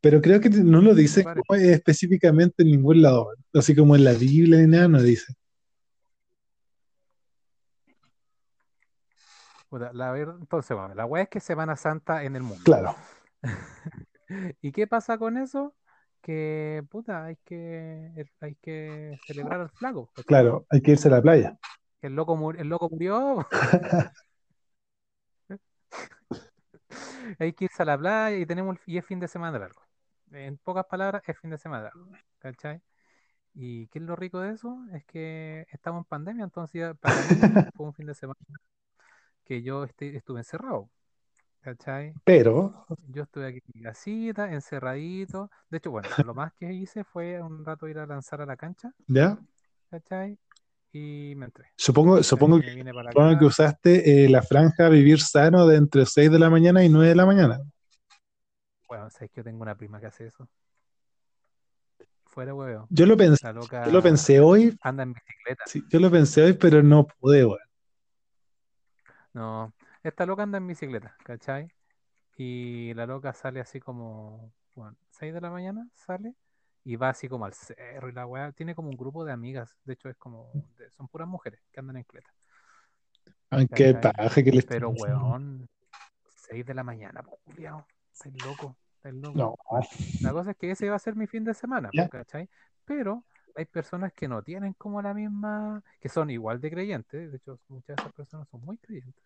[0.08, 4.58] pero creo que no lo como específicamente en ningún lado, así como en la Biblia
[4.60, 5.34] ni nada, no dice.
[9.92, 12.62] la ver- entonces, bueno, la weá es que es Semana Santa en el mundo.
[12.64, 12.94] Claro,
[14.62, 15.74] ¿Y qué pasa con eso?
[16.22, 21.22] Que, puta, hay que, hay que celebrar al flaco, claro, hay que irse a la
[21.22, 21.58] playa.
[22.00, 23.44] El loco, mu- el loco murió,
[27.40, 29.85] hay que irse a la playa y tenemos y es fin de semana largo.
[30.32, 31.90] En pocas palabras, es fin de semana
[32.38, 32.80] ¿cachai?
[33.54, 34.76] ¿Y qué es lo rico de eso?
[34.92, 37.22] Es que estamos en pandemia, entonces para mí
[37.74, 38.38] fue un fin de semana
[39.44, 40.90] que yo este- estuve encerrado,
[41.60, 42.12] ¿cachai?
[42.24, 45.50] Pero, Yo estuve aquí en mi casita, encerradito.
[45.70, 48.56] De hecho, bueno, lo más que hice fue un rato ir a lanzar a la
[48.56, 49.38] cancha, ¿ya?
[49.90, 50.38] ¿cachai?
[50.92, 51.66] Y me entré.
[51.76, 56.38] Supongo, supongo que, supongo que usaste eh, la franja vivir sano de entre 6 de
[56.38, 57.60] la mañana y 9 de la mañana.
[58.88, 60.48] Bueno, sabes que yo tengo una prima que hace eso.
[62.24, 62.86] Fuera huevo.
[62.90, 65.64] Yo lo pensé, loca yo lo pensé hoy, anda en bicicleta.
[65.66, 67.58] sí, yo lo pensé hoy, pero no pude, weón.
[69.32, 69.72] No,
[70.02, 71.68] esta loca anda en bicicleta, ¿cachai?
[72.36, 76.34] Y la loca sale así como, bueno, 6 de la mañana sale
[76.84, 78.52] y va así como al cerro y la weá.
[78.52, 79.76] Tiene como un grupo de amigas.
[79.84, 80.52] De hecho, es como.
[80.96, 82.30] son puras mujeres que andan en cleta.
[83.50, 84.12] Ay, qué ¿cachai?
[84.12, 85.68] paja que les Pero weón,
[86.48, 87.86] 6 de la mañana, culiao.
[88.16, 89.36] Estáis loco, estáis loco.
[89.36, 89.56] No,
[90.22, 92.48] La cosa es que ese va a ser mi fin de semana, ¿cachai?
[92.86, 93.24] Pero
[93.54, 97.60] hay personas que no tienen como la misma, que son igual de creyentes, de hecho
[97.68, 99.22] muchas de esas personas son muy creyentes,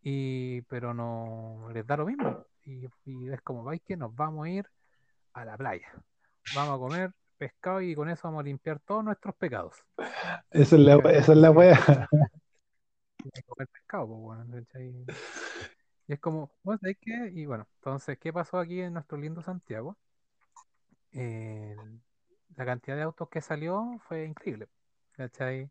[0.00, 2.46] y, pero no les da lo mismo.
[2.64, 4.66] Y, y es como, vais que nos vamos a ir
[5.34, 5.88] a la playa,
[6.54, 9.76] vamos a comer pescado y con eso vamos a limpiar todos nuestros pecados.
[10.50, 12.08] esa es la, esa es la wea.
[13.46, 15.04] Comer pescado, pues, ¿cachai?
[16.06, 17.30] Y es como, bueno, ¿sabes qué?
[17.34, 19.96] Y bueno, entonces, ¿qué pasó aquí en nuestro lindo Santiago?
[21.12, 21.76] Eh,
[22.56, 24.68] la cantidad de autos que salió fue increíble,
[25.12, 25.70] ¿cachai?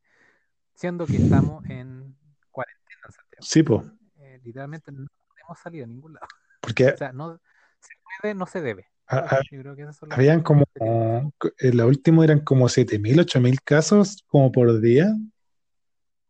[0.74, 2.16] Siendo que estamos en
[2.50, 3.42] cuarentena en Santiago.
[3.44, 3.82] Sí, pues.
[4.20, 5.08] Eh, literalmente no
[5.44, 6.28] hemos salido a ningún lado.
[6.62, 7.40] Porque O sea, no
[7.80, 8.88] se puede, no se debe.
[9.08, 13.62] a- a- Yo creo que son habían como, en la última eran como 7.000, 8.000
[13.62, 15.14] casos como por día.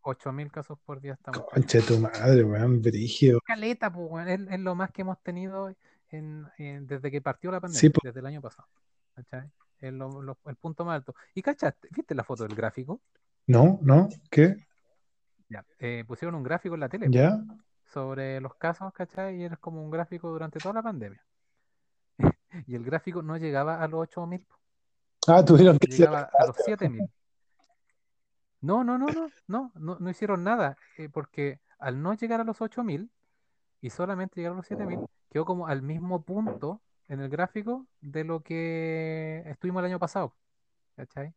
[0.02, 1.42] 8.000 casos por día estamos.
[1.50, 3.40] Concha de tu madre, weón, brígido.
[3.44, 5.74] Caleta, pues, weón, es, es lo más que hemos tenido
[6.10, 8.02] en, en- desde que partió la pandemia, Sí, pues.
[8.04, 8.68] desde el año pasado.
[9.14, 9.50] ¿cachai?
[9.80, 11.14] Lo- lo- el punto más alto.
[11.34, 11.88] ¿Y cachaste?
[11.90, 13.00] ¿Viste la foto del gráfico?
[13.46, 13.78] ¿No?
[13.82, 14.08] ¿No?
[14.30, 14.56] ¿Qué?
[15.48, 15.64] Ya.
[15.78, 17.38] eh, pusieron un gráfico en la tele ¿Ya?
[17.92, 19.36] sobre los casos, ¿cachai?
[19.36, 21.22] Y era como un gráfico durante toda la pandemia.
[22.66, 24.56] Y el gráfico no llegaba a los 8.000, po,
[25.26, 27.08] Ah, tuvieron que llegaba a los 7.000.
[28.62, 32.44] No, no, no, no, no, no, no hicieron nada, eh, porque al no llegar a
[32.44, 33.10] los 8.000
[33.80, 38.22] y solamente llegar a los 7.000, quedó como al mismo punto en el gráfico de
[38.22, 40.36] lo que estuvimos el año pasado,
[40.96, 41.34] ¿cachai?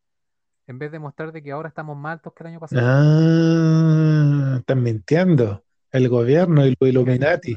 [0.68, 2.82] En vez de mostrar de que ahora estamos más altos que el año pasado.
[2.84, 5.64] Ah, están mintiendo.
[5.90, 7.56] El gobierno y los Illuminati.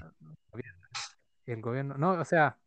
[1.45, 2.57] El gobierno, no, o sea,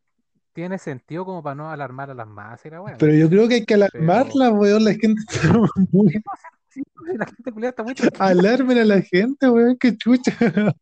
[0.53, 2.97] tiene sentido como para no alarmar a las masas y la weá.
[2.99, 4.85] Pero yo creo que hay que alarmarla, weón.
[4.85, 5.53] La gente está
[5.91, 6.23] muy.
[6.73, 6.83] Sí,
[7.19, 8.25] la gente culiada está muy tranquila.
[8.25, 10.33] Alarmen a la gente, weón, qué chucha.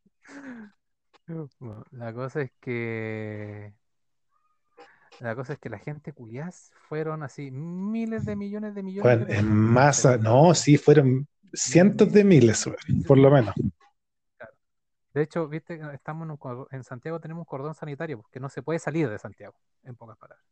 [1.61, 3.73] Bueno, la cosa es que
[5.21, 9.27] la cosa es que la gente culiás fueron así miles de millones de millones Bueno,
[9.27, 13.55] de en personas, masa, no, sí, fueron cientos de miles, weón, por lo menos.
[15.15, 18.63] De hecho, viste, estamos en, un en Santiago tenemos un cordón sanitario porque no se
[18.63, 20.45] puede salir de Santiago, en pocas palabras.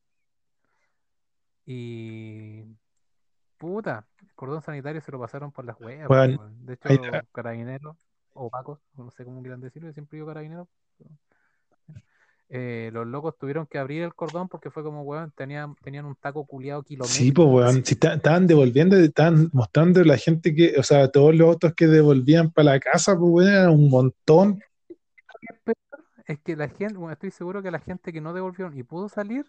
[1.66, 2.64] Y
[3.58, 6.08] puta, el cordón sanitario se lo pasaron por las huevas.
[6.08, 6.64] Bueno, weón.
[6.66, 7.22] De hecho, está.
[7.32, 7.96] carabineros
[8.32, 10.68] o pacos, no sé cómo quieran decirlo, yo siempre digo carabineros.
[10.96, 11.10] pero-
[12.50, 16.14] eh, los locos tuvieron que abrir el cordón porque fue como, weón, tenían, tenían un
[16.16, 17.44] taco culiado Sí, kilométrico.
[17.52, 21.46] pues, weón, si ta- estaban devolviendo, estaban mostrando la gente que, o sea, todos los
[21.46, 24.60] autos que devolvían para la casa, pues, weón, eran un montón.
[26.26, 29.08] Es que la gente, bueno, estoy seguro que la gente que no devolvieron y pudo
[29.10, 29.44] salir,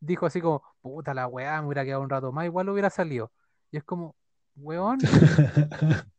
[0.00, 3.30] dijo así como, puta la weá, me hubiera quedado un rato más, igual hubiera salido.
[3.70, 4.14] Y es como,
[4.56, 4.98] weón,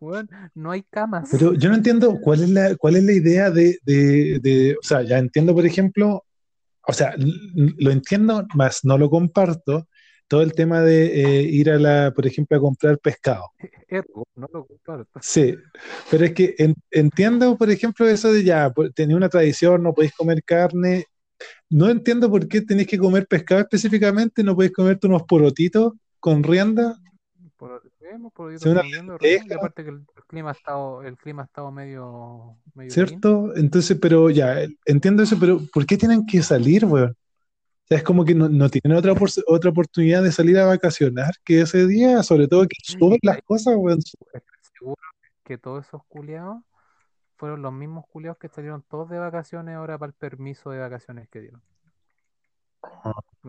[0.00, 1.28] weón, no hay camas.
[1.30, 4.86] Pero yo no entiendo cuál es la, cuál es la idea de, de, de- o
[4.86, 6.24] sea, ya entiendo, por ejemplo,
[6.86, 9.88] o sea, lo entiendo, más no lo comparto,
[10.28, 13.44] todo el tema de eh, ir a la, por ejemplo, a comprar pescado.
[13.88, 15.18] Ergo, no lo comparto.
[15.22, 15.54] Sí,
[16.10, 20.14] pero es que en- entiendo, por ejemplo, eso de ya, tenía una tradición, no podéis
[20.14, 21.04] comer carne.
[21.68, 26.42] No entiendo por qué tenéis que comer pescado específicamente, no podéis comerte unos porotitos con
[26.42, 26.98] rienda.
[27.56, 31.42] Por, Sí, una resolviendo, Rubén, y aparte que el, el clima ha estado, el clima
[31.42, 33.56] ha estado medio, medio ¿Cierto?
[33.56, 37.10] Entonces, pero ya, entiendo eso, pero ¿por qué tienen que salir, weón?
[37.10, 39.12] O sea, es como que no, no tienen otra,
[39.46, 43.74] otra oportunidad de salir a vacacionar que ese día, sobre todo que suben las cosas,
[43.76, 44.00] weón.
[44.02, 44.96] Seguro
[45.44, 46.62] que todos esos culiados
[47.36, 51.28] fueron los mismos culiados que salieron todos de vacaciones ahora para el permiso de vacaciones
[51.28, 51.62] que dieron.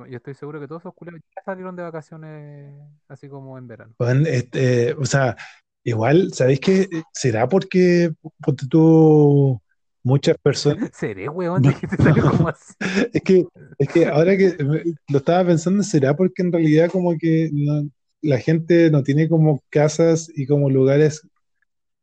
[0.10, 2.73] Yo estoy seguro que todos esos culiados ya salieron de vacaciones
[3.08, 3.93] así como en verano.
[4.00, 5.36] Weón, este, o sea,
[5.84, 6.88] igual, ¿sabéis qué?
[7.13, 9.60] ¿Será porque ponte tú,
[10.04, 10.89] muchas personas?
[10.93, 11.63] ¿Seré, weón?
[11.63, 11.69] No.
[11.69, 12.73] Dijiste, salió como así.
[13.12, 13.47] Es que,
[13.80, 14.56] es que ahora que
[15.10, 17.89] lo estaba pensando, ¿será porque en realidad como que no-
[18.21, 21.28] la gente no tiene como casas y como lugares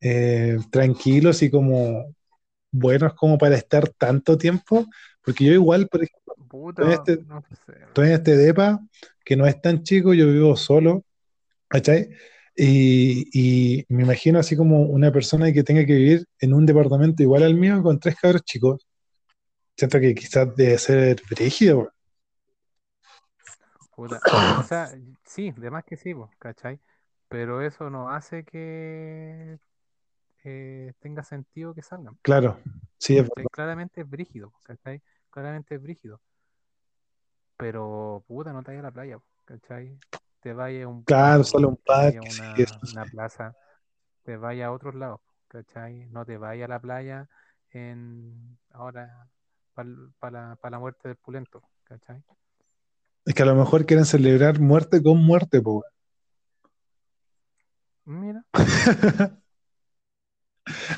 [0.04, 2.14] eh, tranquilos y como
[2.72, 4.86] buenos como para estar tanto tiempo?
[5.24, 7.74] Porque yo igual, por ejemplo, Puta, Este- no sé.
[7.88, 8.80] estoy en este depa
[9.24, 11.04] que no es tan chico, yo vivo solo,
[11.68, 12.10] ¿cachai?
[12.56, 13.28] Y,
[13.80, 17.44] y me imagino así como una persona que tenga que vivir en un departamento igual
[17.44, 18.86] al mío con tres cabros chicos.
[19.76, 21.90] Siento que quizás debe ser brígido, weón.
[23.94, 24.24] Puta.
[24.54, 24.92] O sea,
[25.24, 26.80] sí, de más que sí, ¿cachai?
[27.28, 29.58] Pero eso no hace que
[30.44, 32.18] eh, tenga sentido que salgan.
[32.22, 32.58] Claro,
[32.98, 33.48] sí, es ¿cachai?
[33.48, 35.02] Claramente es brígido, ¿cachai?
[35.30, 36.20] Claramente es brígido.
[37.56, 39.98] pero puta, no te vayas a la playa, ¿cachai?
[40.40, 42.88] Te vayas a un Claro, parque, solo un te parque, una, sí.
[42.90, 43.54] una plaza,
[44.24, 46.06] te vayas a otros lados, ¿cachai?
[46.08, 47.28] No te vayas a la playa
[47.70, 49.28] en ahora
[49.74, 52.22] para la, pa la muerte del pulento, ¿cachai?
[53.26, 55.84] Es que a lo mejor quieren celebrar muerte con muerte, po.
[58.06, 58.44] Mira,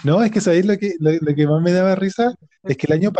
[0.04, 2.34] No, es que sabéis lo que, lo, lo que más me daba risa
[2.66, 3.12] es que el año,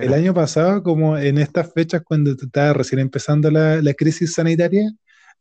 [0.00, 4.90] el año pasado, como en estas fechas cuando estaba recién empezando la, la crisis sanitaria,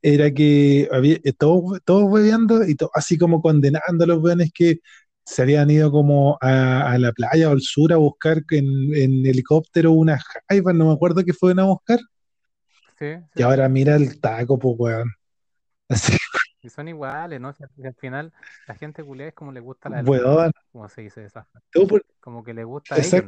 [0.02, 4.52] era que había eh, todos, todos hueveando y to- así como condenando a los weones
[4.54, 4.80] que
[5.26, 9.26] se habían ido como a, a la playa o al sur a buscar en, en
[9.26, 12.00] helicóptero unas jaivas, no me acuerdo qué fueron a buscar,
[13.00, 15.12] Sí, y ahora mira el taco, pues weón.
[16.62, 17.54] Y son iguales, ¿no?
[17.54, 18.34] Si al, al final
[18.68, 21.48] la gente culea es como le gusta la weón, como se dice esa
[21.88, 23.24] por- Como que le gusta a ellos,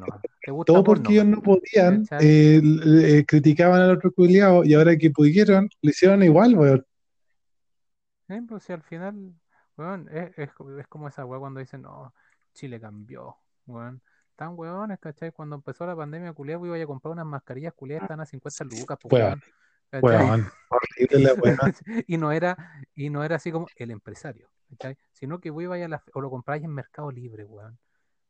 [0.66, 5.12] todo porque ellos no podían, eh, l- eh, criticaban al otro culiao y ahora que
[5.12, 6.86] pudieron, lo hicieron igual, weón.
[8.28, 9.34] Sí, pues si al final,
[9.78, 12.14] weón, es, es, co- es como esa weá cuando dicen, no,
[12.54, 14.02] Chile cambió, weón.
[14.36, 15.32] Tan weones, ¿cachai?
[15.32, 18.98] Cuando empezó la pandemia, pues iba a comprar unas mascarillas, culiá, están a 50 lucas,
[19.02, 19.42] pues, Weón,
[20.70, 21.34] horrible la.
[22.08, 22.56] Y no era,
[22.96, 24.98] y no era así como el empresario, ¿cachai?
[25.12, 27.78] Sino que vos ibas a la, o lo compráis en Mercado Libre, weón.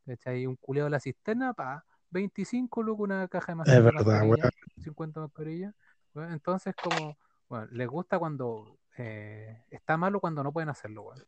[0.05, 0.45] ¿Cachai?
[0.45, 4.29] Un culeado de la cisterna, pa, 25 lucas una caja de, mas- Es verdad, weón.
[4.29, 5.73] mascarillas, 50 mascarillas.
[6.13, 6.31] weón.
[6.33, 7.17] Entonces, como,
[7.47, 11.23] bueno, les gusta cuando eh, está malo cuando no pueden hacerlo, weón.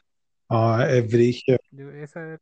[0.49, 1.57] Ah, es brigio.
[1.71, 2.39] Yo- esa-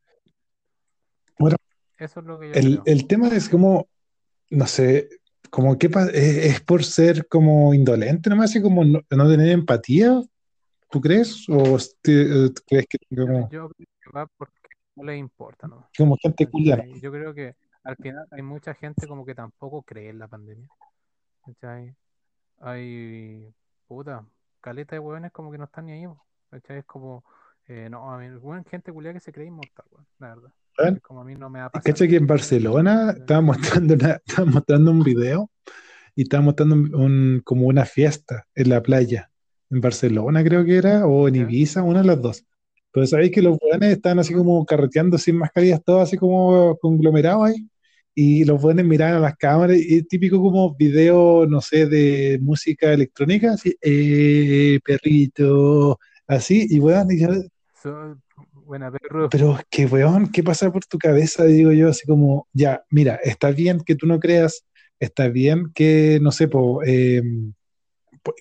[1.38, 1.58] Bueno,
[1.98, 2.84] eso es lo que yo el, creo.
[2.86, 3.88] el tema es como,
[4.50, 5.10] no sé,
[5.50, 10.22] como que es, es por ser como indolente nomás, así como no, no tener empatía,
[10.90, 11.48] ¿tú crees?
[11.50, 14.54] ¿O eh, crees que como, Yo creo que va porque
[14.96, 15.90] no les importa, ¿no?
[15.98, 16.84] como gente culia?
[17.02, 20.68] Yo creo que al final hay mucha gente como que tampoco cree en la pandemia.
[21.46, 21.96] ¿Cachai?
[22.60, 23.54] Hay,
[23.88, 24.26] puta,
[24.62, 26.08] caleta de hueones como que no están ni ahí.
[26.50, 26.80] ¿Cachai?
[26.80, 27.24] Es como,
[27.68, 28.28] eh, no, a mí,
[28.70, 30.54] gente culia que se cree inmortal, weón, la verdad.
[30.86, 31.94] Es como a mí no me va a Y pasar.
[31.94, 35.50] cacha que en Barcelona estaban mostrando, una- estaban mostrando un video
[36.16, 39.30] y estaban mostrando un, como una fiesta en la playa.
[39.70, 41.36] En Barcelona creo que era, o en.
[41.36, 42.44] Ibiza, una de las dos.
[42.92, 47.48] Pero sabéis que los buenos estaban así como carreteando sin mascarillas, todos así como conglomerados
[47.50, 47.68] ahí.
[48.16, 52.92] Y los buenos miraban a las cámaras y típico como video, no sé, de música
[52.92, 57.30] electrónica, así, eh, perrito, así, y weón, y yo,
[58.70, 59.30] buena, perro.
[59.30, 61.44] pero es que, weón, ¿qué pasa por tu cabeza?
[61.46, 64.64] Digo yo, así como, ya, mira, está bien que tú no creas,
[65.00, 67.22] está bien que, no sé, po, eh,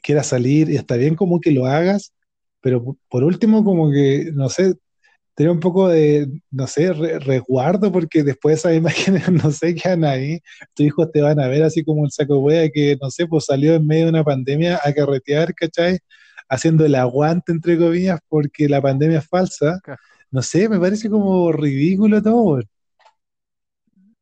[0.02, 2.12] quieras salir, y está bien como que lo hagas,
[2.60, 4.74] pero por último, como que, no sé,
[5.34, 10.04] tener un poco de, no sé, re- resguardo, porque después esas imágenes, no sé, quedan
[10.04, 10.40] ahí,
[10.74, 13.46] tus hijos te van a ver así como el saco wea que, no sé, pues
[13.46, 15.98] salió en medio de una pandemia a carretear, ¿cachai?
[16.48, 19.80] Haciendo el aguante, entre comillas, porque la pandemia es falsa.
[19.84, 19.98] Ca-
[20.30, 22.60] No sé, me parece como ridículo todo.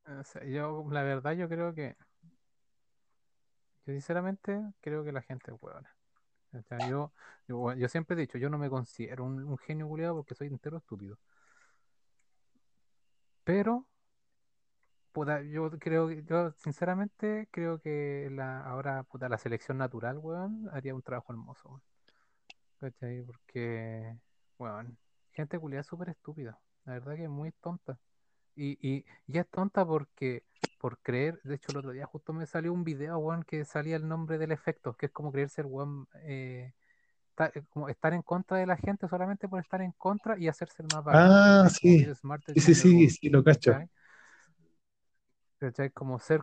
[0.06, 1.96] o sea, yo, la verdad, yo creo que,
[3.86, 5.94] yo sinceramente creo que la gente es hueona.
[6.52, 6.90] ¿cachai?
[6.90, 7.12] Yo,
[7.48, 10.48] yo, yo siempre he dicho, yo no me considero un, un genio culiado porque soy
[10.48, 11.18] entero estúpido.
[13.44, 13.86] Pero,
[15.12, 20.68] puta, yo creo que, yo sinceramente creo que la, ahora, puta, la selección natural, weón,
[20.72, 21.82] haría un trabajo hermoso, weón.
[23.26, 24.16] Porque,
[24.58, 24.98] weón,
[25.37, 26.59] gente culiada súper estúpida.
[26.87, 27.99] La verdad que es muy tonta.
[28.57, 30.44] Y, y, y es tonta porque,
[30.79, 33.96] por creer, de hecho el otro día justo me salió un video, weón, que salía
[33.96, 36.75] el nombre del efecto, que es como creerse el weón, eh,
[37.37, 40.49] ta- eh, como estar en contra de la gente solamente por estar en contra y
[40.49, 42.12] hacerse el más bacán, Ah, sí,
[42.55, 43.72] sí, sí, sí, sí, lo cacho.
[43.72, 43.90] ¿cachai?
[45.59, 45.90] ¿Cachai?
[45.90, 46.42] Como ser,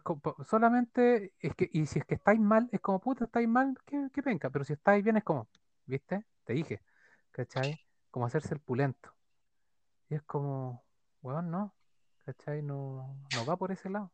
[0.50, 4.08] solamente, es que, y si es que estáis mal, es como, puta, estáis mal, qué,
[4.12, 5.48] qué penca, pero si estáis bien es como,
[5.86, 6.26] ¿viste?
[6.46, 6.82] Te dije,
[7.32, 7.80] ¿cachai?
[8.14, 9.12] Como hacerse el pulento.
[10.08, 10.84] Y es como,
[11.24, 11.74] weón, no,
[12.26, 12.62] ¿cachai?
[12.62, 14.12] No, no va por ese lado.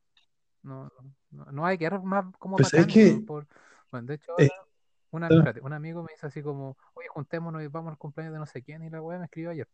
[0.63, 0.89] No,
[1.31, 3.45] no, no hay que dar más como Pues que, por,
[3.91, 4.49] bueno, de hecho eh,
[5.11, 8.31] una, ah, espérate, un amigo me dice así como, oye, juntémonos y vamos al cumpleaños
[8.31, 9.67] de no sé quién, y la weá me escribió ayer.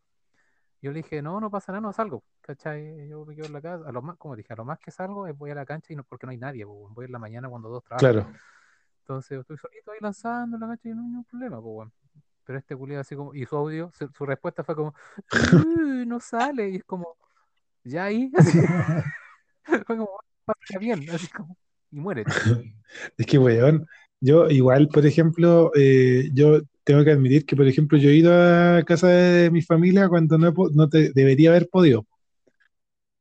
[0.81, 3.07] Yo le dije, no, no pasa nada, no salgo, ¿cachai?
[3.07, 4.89] Yo me quedo en la casa, a lo más, como dije, a lo más que
[4.89, 6.95] salgo es voy a la cancha y no, porque no hay nadie, weón.
[6.95, 8.11] voy en la mañana cuando dos trabajan.
[8.11, 8.33] claro.
[9.01, 11.93] Entonces estoy solito ahí lanzando en la cancha y no hay ningún problema, pues, weón.
[12.45, 14.93] Pero este culiado así como, y su audio, su, respuesta fue como,
[15.53, 17.17] "Uh, no sale, y es como,
[17.83, 18.59] ya ahí, así,
[19.63, 20.09] fue como,
[20.45, 21.57] pasa bien, así como,
[21.91, 22.31] y muérete.
[23.17, 23.87] Es que, weón,
[24.21, 28.31] yo igual, por ejemplo, eh, yo tengo que admitir que, por ejemplo, yo he ido
[28.33, 32.05] a casa de mi familia cuando no, no te, debería haber podido,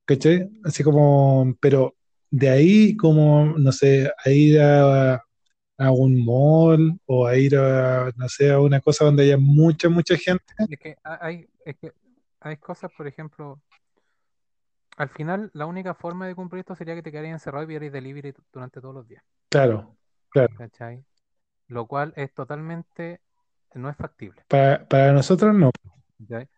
[0.04, 0.50] ¿cachai?
[0.64, 1.94] Así como, pero
[2.30, 5.22] de ahí como, no sé, a ir a,
[5.76, 9.88] a un mall o a ir a, no sé, a una cosa donde haya mucha,
[9.88, 10.44] mucha gente.
[10.68, 11.92] Es que hay, es que
[12.40, 13.60] hay cosas, por ejemplo,
[14.96, 17.92] al final la única forma de cumplir esto sería que te quedaras encerrado y vieras
[17.92, 19.24] delivery durante todos los días.
[19.48, 19.96] Claro,
[20.28, 20.54] claro.
[20.56, 21.04] ¿Cachai?
[21.66, 23.20] Lo cual es totalmente,
[23.74, 24.44] no es factible.
[24.48, 25.70] Para, para nosotros no.
[26.18, 26.48] ¿Cachai?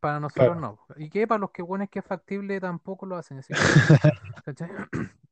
[0.00, 0.78] Para nosotros no.
[0.96, 3.52] Y que para los que bueno es que es factible tampoco lo hacen así.
[4.44, 4.70] ¿Cachai?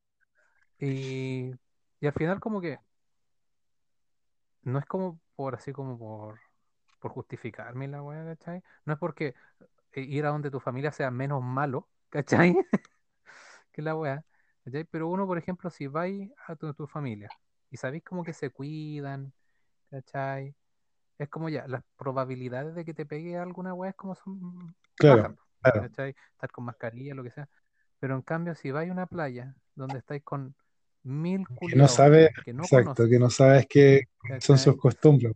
[0.78, 1.54] Y,
[2.00, 2.78] y al final como que
[4.62, 6.40] no es como por así como por,
[6.98, 8.62] por justificarme la weá, ¿cachai?
[8.84, 9.34] No es porque
[9.92, 12.56] eh, ir a donde tu familia sea menos malo, ¿cachai?
[13.72, 14.24] que la weá,
[14.64, 14.84] ¿cachai?
[14.84, 17.28] Pero uno, por ejemplo, si vais a tu, tu familia
[17.70, 19.32] y sabéis como que se cuidan,
[19.90, 20.54] ¿cachai?
[21.18, 25.36] Es como ya, las probabilidades de que te pegue alguna weá es como son claro,
[25.62, 26.14] ¿cachai?
[26.32, 27.48] Estar con mascarilla, lo que sea.
[27.98, 30.54] Pero en cambio, si vais a una playa donde estáis con
[31.06, 34.08] mil que no sabes, que no exacto, que no sabes qué
[34.40, 35.32] son sus costumbres.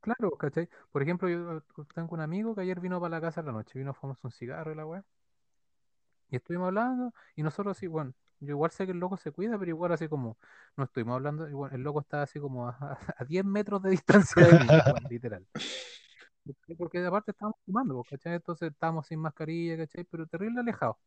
[0.00, 0.68] Claro, ¿cachai?
[0.90, 1.62] Por ejemplo, yo
[1.94, 4.16] tengo un amigo que ayer vino para la casa en la noche, vino a fumar
[4.22, 5.04] un cigarro y la weá.
[6.30, 9.58] Y estuvimos hablando, y nosotros así, bueno, yo igual sé que el loco se cuida,
[9.58, 10.38] pero igual así como,
[10.76, 14.58] no estuvimos hablando, igual, el loco está así como a, 10 metros de distancia de
[14.60, 14.66] mí,
[15.10, 15.46] literal.
[16.78, 18.34] Porque aparte estábamos fumando, ¿cachai?
[18.34, 20.04] Entonces estábamos sin mascarilla, ¿cachai?
[20.04, 20.98] Pero terrible alejado.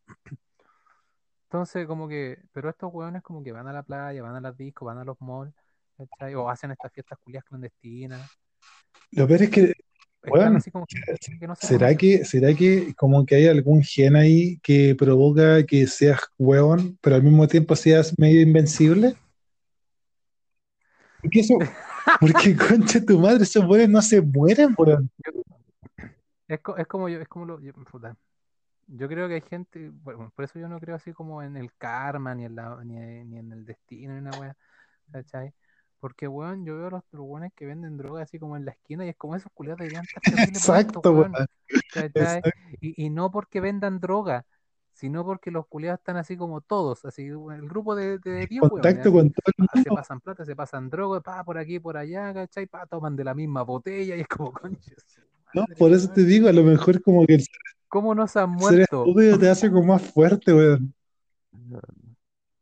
[1.51, 4.55] Entonces, como que, pero estos hueones como que van a la playa, van a las
[4.55, 5.53] discos, van a los malls,
[5.97, 6.33] ¿cachai?
[6.33, 8.21] O hacen estas fiestas culias clandestinas.
[9.11, 9.73] Lo peor es que,
[10.29, 10.57] bueno,
[11.59, 16.97] ¿será que, ¿será que como que hay algún gen ahí que provoca que seas hueón,
[17.01, 19.17] pero al mismo tiempo seas medio invencible?
[21.21, 21.55] Porque eso,
[22.21, 25.11] porque concha tu madre, esos hueones no se mueren, weón.
[26.47, 27.73] Es, es como yo, es como lo, yo,
[28.93, 31.73] yo creo que hay gente, bueno, por eso yo no creo así como en el
[31.75, 34.57] karma, ni en, la, ni, en el destino, ni en la wea,
[35.11, 35.53] ¿cachai?
[35.99, 39.05] Porque, weón, yo veo a los weones que venden droga así como en la esquina
[39.05, 41.33] y es como esos culiados deberían estar Exacto, weón.
[41.93, 42.41] ¿cachai?
[42.81, 44.45] Y, y, no porque vendan droga,
[44.93, 49.11] sino porque los culiados están así como todos, así, el grupo de, de 10 Contacto
[49.11, 49.83] con todo el mundo.
[49.83, 52.65] Se pasan plata, se pasan droga, pa, por aquí, por allá, ¿cachai?
[52.65, 55.05] Pa, toman de la misma botella y es como, conches.
[55.53, 57.45] No, por eso te digo, a lo mejor como que el
[57.91, 59.05] ¿Cómo no se han muerto?
[59.13, 60.93] Ser te hace como más fuerte, weón.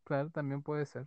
[0.04, 1.06] Claro, también puede ser.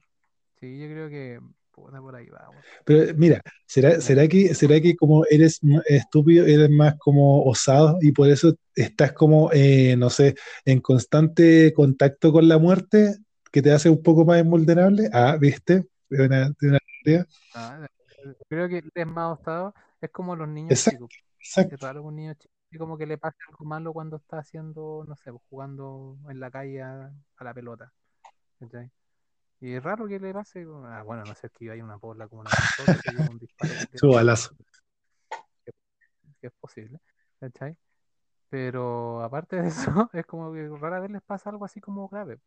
[0.60, 1.40] Sí, yo creo que
[1.72, 2.64] por ahí vamos.
[2.84, 8.12] Pero mira, ¿será, será, que, ¿será que como eres estúpido, eres más como osado y
[8.12, 13.16] por eso estás como, eh, no sé, en constante contacto con la muerte
[13.50, 15.10] que te hace un poco más invulnerable?
[15.12, 15.88] Ah, ¿viste?
[16.08, 16.78] De una, de una
[17.54, 17.88] ah,
[18.48, 21.24] creo que es más osado, es como los niños exacto, chicos.
[21.40, 21.74] Exacto.
[21.74, 25.04] Es raro un niño chico y como que le pasa algo malo cuando está haciendo,
[25.06, 27.92] no sé, pues, jugando en la calle a, la pelota.
[29.60, 32.40] Y es raro que le pase, ah, bueno, no sé que hay una bola como
[32.40, 32.50] una
[33.28, 33.72] un disparo.
[33.94, 34.56] Su balazo.
[36.40, 36.98] Que, es posible,
[37.38, 37.76] ¿cachai?
[38.48, 42.40] Pero aparte de eso, es como que rara vez les pasa algo así como grave.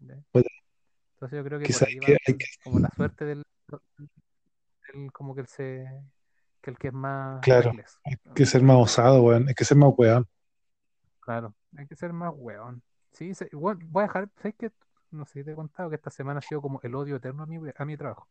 [0.00, 2.16] Entonces yo creo que por ahí va
[2.64, 3.44] como la suerte del,
[4.94, 5.86] del, como que él se
[6.60, 7.72] que el que es más claro,
[8.04, 10.26] hay que ser más osado, weón, hay que ser más weón.
[11.20, 12.82] Claro, hay que ser más weón.
[13.12, 14.70] Sí, voy a dejar, ¿sabes qué?
[15.10, 17.42] No sé si te he contado que esta semana ha sido como el odio eterno
[17.42, 18.28] a mi, a mi trabajo.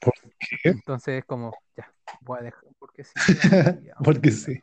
[0.00, 0.14] ¿Por
[0.62, 0.70] qué?
[0.70, 3.12] Entonces es como, ya, voy a dejar, porque sí.
[4.04, 4.62] porque sí.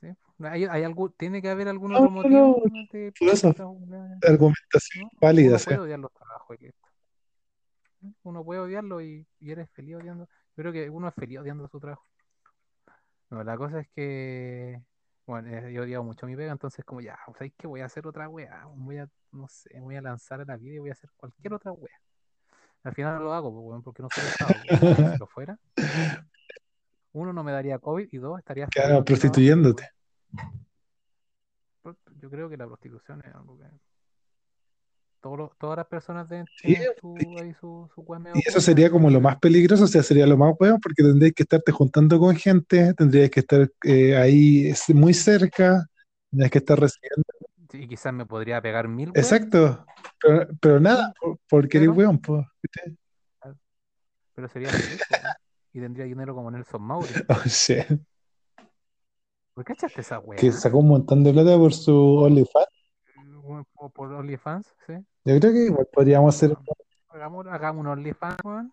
[0.00, 0.08] ¿Sí?
[0.44, 2.62] ¿Hay, hay algo, ¿Tiene que haber algún otro motivo?
[2.64, 3.54] No, de, eso,
[4.26, 5.58] argumentación válida.
[5.58, 6.56] No puedo odiar los trabajos
[8.22, 10.24] uno puede odiarlo y, eres feliz odiando.
[10.56, 12.04] Yo creo que uno es feliz odiando su trabajo.
[13.30, 14.80] No, la cosa es que,
[15.26, 17.86] bueno, eh, yo he odiado mucho mi pega, entonces como ya, ¿sabéis que voy a
[17.86, 18.64] hacer otra wea?
[18.74, 21.52] Voy a, no sé, voy a lanzar a la vida y voy a hacer cualquier
[21.52, 22.00] otra wea.
[22.84, 25.12] Al final no lo hago, pues, porque no soy estado.
[25.12, 25.58] Si lo fuera,
[27.12, 29.90] uno no me daría COVID y dos estaría claro, prostituyéndote.
[32.16, 33.64] Yo creo que la prostitución es algo que
[35.20, 36.44] todas las personas de
[37.00, 38.04] su, ahí su, su
[38.34, 41.32] Y eso sería como lo más peligroso, o sea, sería lo más bueno porque tendrías
[41.34, 45.86] que estarte juntando con gente, tendrías que estar eh, ahí muy cerca,
[46.30, 47.24] tendrías que estar recibiendo.
[47.70, 49.10] Sí, quizás me podría pegar mil.
[49.14, 49.84] Exacto,
[50.20, 51.12] pero, pero nada,
[51.48, 52.46] porque eres weón, pues.
[54.34, 55.02] Pero sería feliz,
[55.72, 57.08] y tendría dinero como Nelson Mauri.
[57.28, 57.86] Oh, shit.
[59.52, 60.38] ¿Por qué echaste esa weá?
[60.38, 62.77] Que sacó un montón de plata por su OnlyFans
[63.64, 64.94] por OnlyFans, ¿sí?
[65.24, 66.56] Yo creo que igual podríamos hacer.
[67.08, 68.72] Hagamos, hagamos un OnlyFans, weón.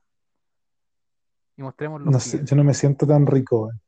[1.57, 2.13] Y mostremos los.
[2.13, 3.81] No sé, yo no me siento tan rico, weón.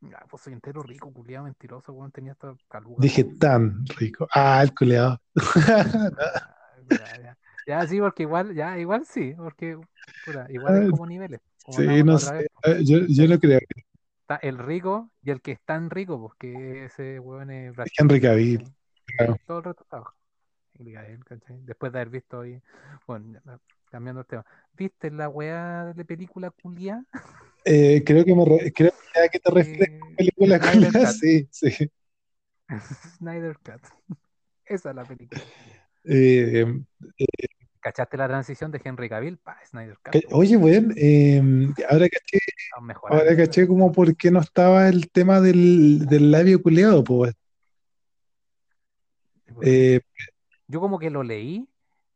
[0.00, 2.12] Ya, pues soy entero rico, culiado, mentiroso, weón.
[2.12, 3.02] Tenía esta caluga.
[3.02, 4.28] Dije tan rico.
[4.32, 5.20] Ah, el culiado.
[6.88, 7.38] Ya, ya.
[7.66, 9.78] Ya, sí, porque igual, ya, igual sí, porque
[10.24, 12.32] puta, igual hay Ah, como niveles, como Sí, no sé.
[12.32, 12.46] vez.
[12.64, 13.82] Eh, Yo, yo no creo que
[14.22, 18.20] Está el rico y el que es tan rico, porque ese weón es Pitt, Henry
[18.20, 18.72] Cavill.
[19.46, 19.64] Todo el
[21.24, 21.58] ¿cachai?
[21.64, 22.62] Después de haber visto hoy,
[23.06, 23.40] bueno,
[23.90, 24.46] cambiando el tema.
[24.74, 27.04] ¿Viste la weá de película culia?
[27.64, 28.92] Eh, creo que me re- creo
[29.32, 31.12] que te refieres Eh, con película Snyder culia.
[31.12, 31.90] Sí, sí.
[33.18, 33.82] Snyder Cut.
[34.66, 35.42] Esa es la película.
[36.04, 36.64] Eh,
[37.80, 40.22] ¿Cachaste la transición de Henry Cavill para Snyder Cut?
[40.32, 41.42] oye, weón, eh,
[41.88, 42.38] ahora caché,
[43.08, 47.34] ahora caché como por qué no estaba el tema del, del labio culeado, pues.
[49.62, 50.00] Eh,
[50.66, 51.66] Yo como que lo leí,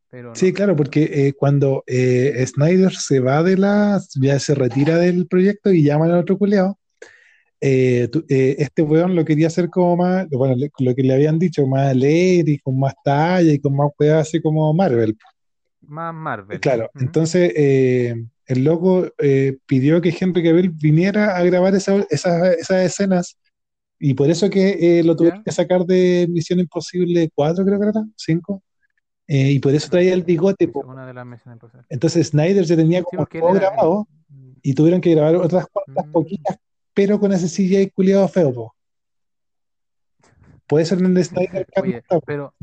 [0.09, 0.35] pero no.
[0.35, 5.27] sí, claro, porque eh, cuando eh, Snyder se va de la, ya se retira del
[5.27, 6.77] proyecto y llaman al otro culeado,
[7.61, 11.39] eh, eh, este weón lo quería hacer como más, bueno, le- lo que le habían
[11.39, 15.17] dicho, más alegre y con más talla y con más weas así como Marvel.
[15.81, 16.59] Más Marvel.
[16.59, 17.05] Claro, Ujú.
[17.05, 18.15] entonces eh,
[18.47, 19.07] el loco
[19.65, 23.37] pidió que Henry Cavill viniera a grabar esa- esas, esas escenas
[24.05, 25.43] y por eso que eh, lo tuvieron ¿Ya?
[25.45, 28.61] que sacar de Misión Imposible 4, creo que era, 5,
[29.27, 30.67] eh, y por eso traía el bigote.
[30.67, 30.81] po.
[30.81, 31.85] Una de las misiones imposibles.
[31.89, 34.05] Entonces Snyder ya tenía como todo era grabado
[34.61, 36.11] y tuvieron que grabar otras cuantas Mm.
[36.11, 36.57] poquitas,
[36.93, 38.53] pero con ese CGI culiado feo.
[38.53, 38.75] Po.
[40.67, 42.53] Por eso en el Snyder Oye, pero,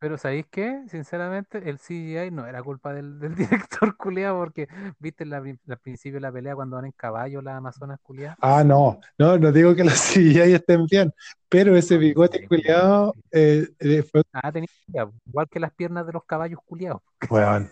[0.00, 0.82] pero ¿sabéis qué?
[0.88, 4.68] Sinceramente, el CGI no era culpa del, del director culiado, porque
[5.00, 8.38] viste la, al principio de la pelea cuando van en caballo las amazonas culiadas.
[8.42, 11.12] Ah, no, no, no digo que los CGI estén bien,
[11.48, 14.68] pero ese No, bigote culiado eh, eh, fue Ah, tenía
[15.26, 17.02] igual que las piernas de los caballos culiados.
[17.30, 17.70] Weón,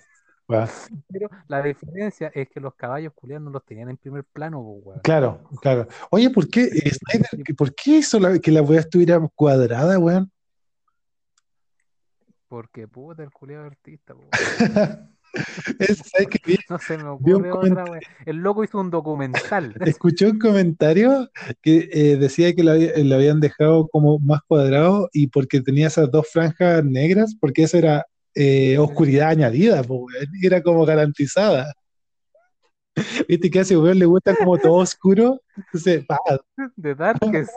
[0.48, 0.68] weón.
[1.08, 5.02] Pero la diferencia es que los caballos culiados no los tenían en primer plano, weón.
[5.02, 5.86] Claro, claro.
[6.10, 10.30] Oye, ¿por qué eh, Snyder, por qué hizo la- que la weá estuviera cuadrada, weón?
[12.48, 14.14] Porque puta el culiado artista.
[15.78, 16.02] Es-.
[16.46, 18.00] Vi- No se me ocurre otra, weón.
[18.24, 19.74] El loco hizo un documental.
[19.84, 21.28] Escuché un comentario
[21.62, 25.88] que eh, decía que lo, había- lo habían dejado como más cuadrado y porque tenía
[25.88, 30.06] esas dos franjas negras, porque eso era eh, oscuridad añadida, po,
[30.42, 31.72] era como garantizada.
[33.28, 35.40] ¿Viste que a ese weón le gusta como todo oscuro?
[35.56, 36.18] Entonces, pa,
[36.76, 37.50] De Darkest.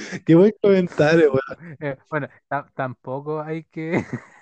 [0.26, 1.76] qué buen comentario, weón.
[1.80, 3.92] Eh, bueno, ta- tampoco hay que.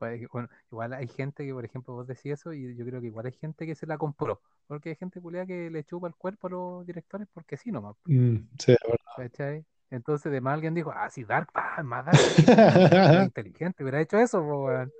[0.00, 3.26] Bueno, igual hay gente que, por ejemplo, vos decís eso y yo creo que igual
[3.26, 4.40] hay gente que se la compró.
[4.66, 7.96] Porque hay gente culiada que le chupa el cuerpo a los directores porque sí nomás.
[8.08, 8.74] Mm, sí,
[9.16, 9.64] ¿Cachai?
[9.90, 12.18] Entonces, de más alguien dijo, ah, sí, Dark, ah, más Dark.
[12.18, 13.22] verdad.
[13.26, 14.92] inteligente, hubiera hecho eso, weón.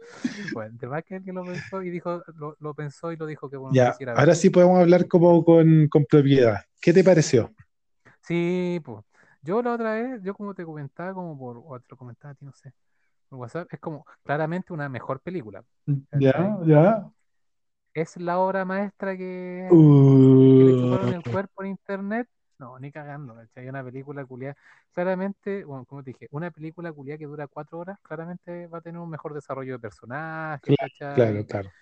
[0.52, 3.50] Bueno, de más que alguien lo pensó y dijo, lo, lo pensó y lo dijo
[3.50, 4.08] que bueno, Ya, ver.
[4.16, 6.58] ahora sí podemos hablar como con, con propiedad.
[6.80, 7.50] ¿Qué te pareció?
[8.22, 9.04] Sí, pues.
[9.44, 12.34] Yo la otra vez, yo como te comentaba, como por, o te lo comentaba a
[12.34, 12.72] ti, no sé,
[13.28, 15.64] por WhatsApp, es como claramente una mejor película.
[16.12, 17.10] Ya, ya.
[17.94, 19.78] ¿Es la obra maestra que,
[20.56, 22.28] que le chuparon el Uh, cuerpo en internet?
[22.58, 23.68] No, ni cagando, ¿cachai?
[23.68, 24.56] Una película culiada.
[24.92, 28.80] Claramente, bueno, como te dije, una película culiada que dura cuatro horas, claramente va a
[28.82, 31.44] tener un mejor desarrollo de personajes, claro, ¿cachai?
[31.44, 31.74] claro, claro.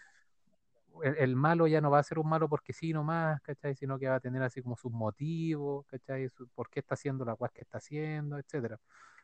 [1.02, 3.74] El, el malo ya no va a ser un malo porque sí nomás, ¿cachai?
[3.74, 6.28] Sino que va a tener así como sus motivos, ¿cachai?
[6.28, 8.78] Su- por qué está haciendo la weá que está haciendo, etcétera.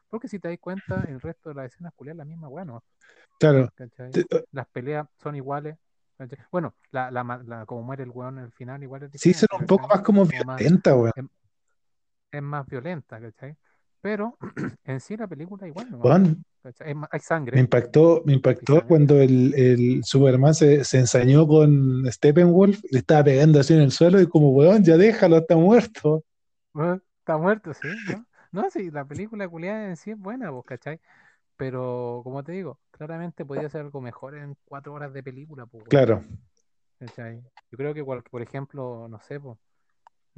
[0.08, 2.82] Porque si te das cuenta, el resto de las escenas culiadas la misma weá, ¿no?
[3.38, 3.68] Claro.
[3.74, 4.10] ¿cachai?
[4.10, 5.76] Uh, Las peleas son iguales.
[6.16, 6.38] ¿cachai?
[6.50, 9.86] Bueno, la, la, como muere el weón al final igual es Sí, son un poco
[9.88, 11.12] más como violenta, weón.
[11.14, 11.24] es,
[12.32, 13.56] es más violenta, ¿cachai?
[14.00, 14.38] Pero
[14.84, 15.98] en sí la película igual, ¿no?
[16.02, 16.90] Weón, ¿cachai?
[16.90, 17.20] Es más- hay
[17.52, 22.98] me sangre, impactó, me impactó cuando el, el Superman se, se ensañó con Steppenwolf, le
[22.98, 26.24] estaba pegando así en el suelo y como, weón, ya déjalo, está muerto.
[26.72, 28.26] Bueno, Está muerto, sí, ¿no?
[28.52, 30.98] No, sí, la película culiada en sí es buena, vos, ¿cachai?
[31.56, 35.84] Pero, como te digo, claramente podría ser algo mejor en cuatro horas de película, pues,
[35.88, 36.22] Claro.
[36.98, 37.42] ¿cachai?
[37.70, 39.58] Yo creo que, por ejemplo, no sé, pues,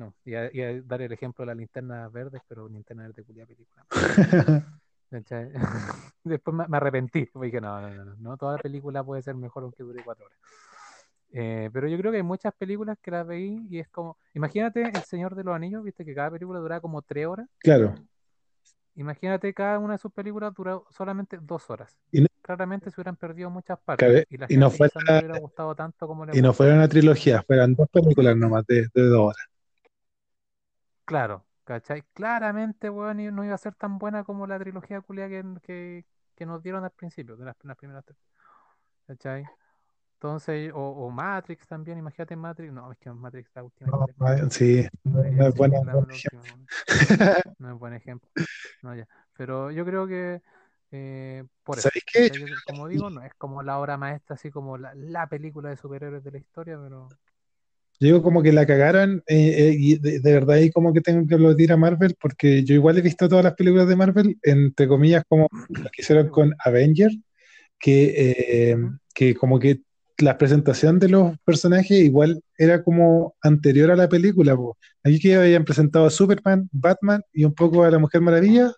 [0.00, 3.86] no, iba a dar el ejemplo de la linterna verde, pero linterna verde culiada película.
[6.24, 9.64] Después me, me arrepentí, porque dije, no, no, no, no, toda película puede ser mejor
[9.64, 10.38] aunque dure cuatro horas.
[11.32, 14.82] Eh, pero yo creo que hay muchas películas que las veí y es como, imagínate
[14.82, 17.48] El Señor de los Anillos, viste que cada película dura como tres horas.
[17.58, 17.94] Claro.
[18.96, 21.96] Imagínate cada una de sus películas duró solamente dos horas.
[22.10, 25.38] Y no, Claramente se hubieran perdido muchas partes cabe- y la y no fuera, hubiera
[25.38, 29.20] gustado tanto como y no fuera una trilogía, fueran dos películas nomás de, de dos
[29.20, 29.46] horas.
[31.10, 32.04] Claro, ¿cachai?
[32.14, 36.04] Claramente, weón, no iba a ser tan buena como la trilogía culia que, que,
[36.36, 38.16] que nos dieron al principio, de las, las primeras tres.
[39.08, 39.44] ¿Cachai?
[40.14, 42.72] Entonces, o, o Matrix también, imagínate Matrix.
[42.72, 44.06] No, es que Matrix la última No,
[44.50, 45.78] sí, no es buena.
[45.78, 46.40] seguir la, buen la ejemplo.
[46.44, 47.56] última.
[47.58, 48.30] No es buen ejemplo.
[48.82, 49.06] No, ya.
[49.36, 50.40] Pero yo creo que
[50.92, 51.88] eh, por eso.
[51.88, 52.30] ¿Sabéis qué?
[52.66, 56.24] como digo, no es como la obra maestra, así como la, la película de superhéroes
[56.24, 57.08] de la historia, pero
[58.00, 61.02] Yo digo como que la cagaron eh, eh, y de, de verdad ahí como que
[61.02, 64.38] tengo que aplaudir a Marvel porque yo igual he visto todas las películas de Marvel,
[64.42, 67.10] entre comillas como las que hicieron con Avenger,
[67.78, 68.76] que, eh,
[69.14, 69.82] que como que
[70.16, 74.56] la presentación de los personajes igual era como anterior a la película.
[74.56, 74.78] po.
[75.04, 78.72] Aquí que habían presentado a Superman, Batman y un poco a la Mujer Maravilla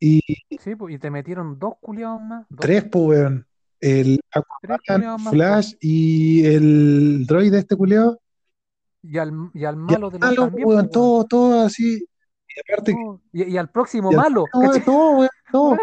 [0.00, 0.20] y
[0.60, 3.46] sí, y te metieron dos culiados más, dos, tres, pues, weón.
[3.80, 5.32] El Aquaman, más.
[5.32, 8.18] Flash y el droide este culiao.
[9.02, 10.90] Y al, y al malo de malo, también, weón, pues, weón.
[10.90, 12.06] todo, todo así.
[12.48, 13.20] Y aparte, Todo.
[13.32, 14.84] Y, y al próximo y al malo, ¿cachai?
[14.84, 15.78] todo, weón, todo.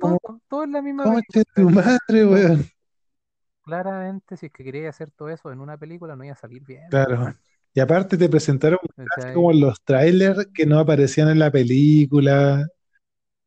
[0.00, 0.18] Todo,
[0.48, 1.22] todo la misma de
[1.54, 1.74] tu ¿cachai?
[1.74, 2.66] madre, weón.
[3.62, 6.62] Claramente, si es que querías hacer todo eso en una película, no iba a salir
[6.64, 7.18] bien, Claro.
[7.20, 7.36] weón.
[7.74, 8.78] Y aparte te presentaron
[9.34, 12.66] como los trailers que no aparecían en la película,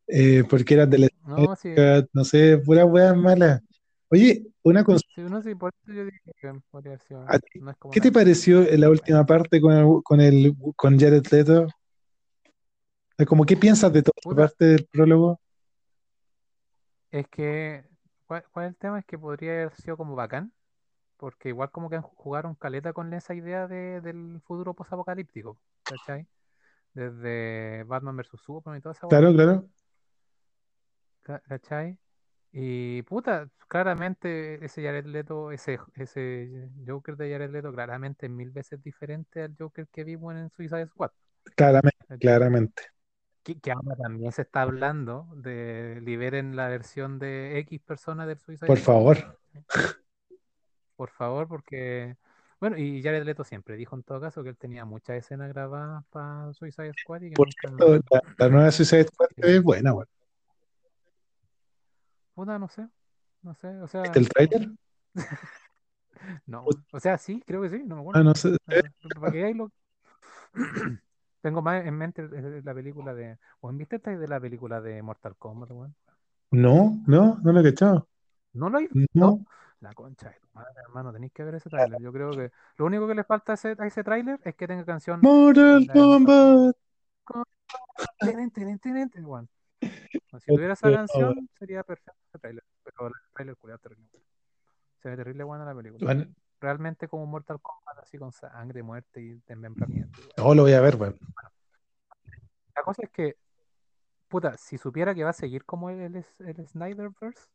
[0.10, 1.70] eh, porque eran de la No, sí,
[2.14, 3.62] no sé, puras weas malas.
[4.10, 7.40] Oye, una cosa, sí, no sé, por eso yo dije que podría haber sido, ¿a
[7.40, 10.56] ti no es como ¿qué te pareció en la última parte con el, con el,
[10.76, 11.68] con Jared Leto?
[13.20, 15.40] Es Como, ¿qué piensas de toda esta parte del prólogo?
[17.12, 17.84] es que,
[18.28, 19.00] ¿cuál, cuál es el tema?
[19.00, 20.54] Es que podría haber sido como bacán,
[21.18, 26.28] porque igual como que han- jugaron caleta con esa idea de, del futuro posapocalíptico, ¿cachai?
[26.94, 29.70] Desde Batman vs Superman y toda esa Claro, claro,
[31.48, 31.98] ¿cachai?
[32.52, 38.52] Y puta, claramente ese Jared Leto, ese, ese Joker de Jared Leto, claramente es mil
[38.52, 41.12] veces diferente al Joker que vimos en Suicide Squad,
[41.56, 42.20] claramente, ¿cachai?
[42.20, 42.84] claramente.
[43.44, 48.40] Que, que ahora también se está hablando de liberen la versión de X personas del
[48.40, 49.18] Suicide Por Squad, favor.
[49.54, 49.66] ¿cachai?
[50.96, 52.16] Por favor, porque.
[52.60, 56.04] Bueno, y Jared Leto siempre dijo en todo caso que él tenía muchas escenas grabadas
[56.10, 57.70] para Suicide Squad y que Por nunca.
[57.78, 60.08] cierto, la, la nueva Suicide Squad no- buena, weón.
[62.40, 62.88] Puta, no sé.
[63.42, 64.70] No sé, o ¿Viste sea, el sé.
[66.46, 68.24] No, o sea, sí, creo que sí, no me Ah, acuerdo.
[68.24, 68.56] no sé.
[68.66, 69.72] Para lo.
[71.42, 73.38] Tengo más en mente eh, la película de.
[73.62, 75.96] ¿O viste esta de la película de Mortal Kombat, weón?
[76.52, 78.08] No, no, no lo he cachado.
[78.54, 79.10] ¿No lo habéis visto?
[79.14, 79.46] No,
[79.80, 82.00] La concha de tu madre, hermano, tenéis que ver ese tráiler.
[82.00, 84.68] Yo creo que lo único que le falta a ese, a ese tráiler es que
[84.68, 86.68] tenga canción Mortal Kombat.
[89.14, 89.48] Bueno,
[90.12, 92.64] Si tuviera esa canción, sería perfecto ese tráiler.
[92.84, 94.10] Pero el tráiler culiao terrible.
[95.02, 96.06] Se ve terrible buena la película.
[96.06, 100.20] Bueno, Realmente como Mortal Kombat, así con sangre, muerte y desmembramiento.
[100.36, 101.18] no, lo voy a ver, weón.
[102.76, 103.38] La cosa es que,
[104.28, 107.48] puta, si supiera que va a seguir como el, el, el Snyderverse,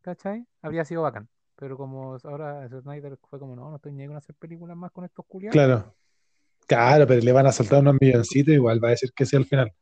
[0.00, 0.44] ¿cachai?
[0.62, 1.28] Habría sido bacán.
[1.56, 5.04] Pero como ahora Snyder fue como, no, no estoy ni con hacer películas más con
[5.04, 5.52] estos culiados.
[5.52, 5.94] Claro.
[6.66, 9.44] Claro, pero le van a soltar unos milloncitos, igual va a decir que sí al
[9.44, 9.72] final.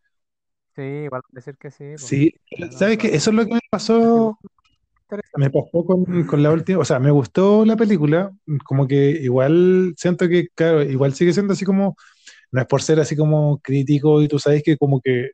[0.74, 1.84] Sí, igual ser que sí.
[1.98, 2.06] po.
[2.06, 3.08] Sí, Bueno, ¿sabes qué?
[3.08, 3.16] claro.
[3.16, 4.38] Eso es lo que me pasó,
[5.36, 8.32] me pasó con, con la última, o sea, me gustó la película,
[8.64, 11.96] como que igual siento que, claro, igual sigue siendo así como,
[12.52, 15.30] no es por ser así como crítico y tú sabes que como que,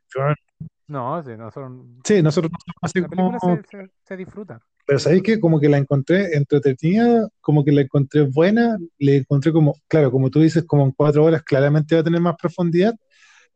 [0.87, 2.01] No, sí, no son.
[2.03, 4.61] sí, nosotros así La película como, se, se, se disfruta.
[4.85, 9.51] pero sabéis que como que la encontré entretenida, como que la encontré buena, le encontré
[9.53, 12.95] como, claro, como tú dices, como en cuatro horas claramente va a tener más profundidad,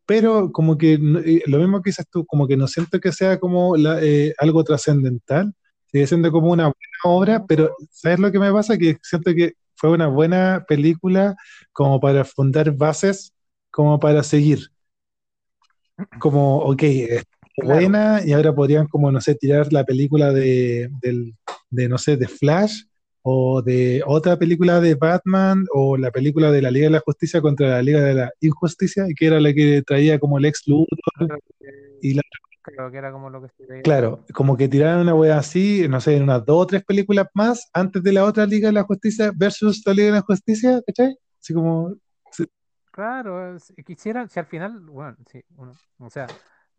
[0.06, 3.40] pero como que eh, lo mismo que dices tú, como que no siento que sea
[3.40, 5.54] como la- eh, algo trascendental,
[5.92, 6.76] sigue siendo como una buena
[7.06, 8.78] obra, pero ¿sabes lo que me pasa?
[8.78, 11.36] Que siento que fue una buena película
[11.72, 13.34] como para fundar bases,
[13.72, 14.60] como para seguir,
[16.20, 17.24] como, ok, es
[17.56, 17.70] Claro.
[17.70, 21.36] buena y ahora podrían como, no sé, tirar la película de, del,
[21.70, 22.84] de, no sé, de Flash
[23.24, 27.42] o de otra película de Batman o la película de la Liga de la Justicia
[27.42, 31.40] contra la Liga de la Injusticia, que era la que traía como el ex Luthor
[32.02, 32.22] y la,
[32.62, 36.00] creo que era como lo que se claro, como que tiraran una wea así, no
[36.02, 38.84] sé, en unas dos o tres películas más antes de la otra Liga de la
[38.84, 41.18] Justicia versus la Liga de la Justicia, ¿cachai?
[41.40, 41.96] Así como,
[42.94, 46.28] Claro, si quisiera, si al final, bueno, sí, uno, o sea,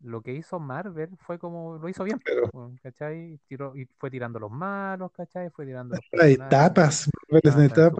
[0.01, 3.39] lo que hizo Marvel fue como lo hizo bien, Pero- bueno, ¿cachai?
[3.47, 5.49] Tiró, y fue tirando los malos, ¿cachai?
[5.49, 7.97] Fue tirando los etapas, Marvel en etapa,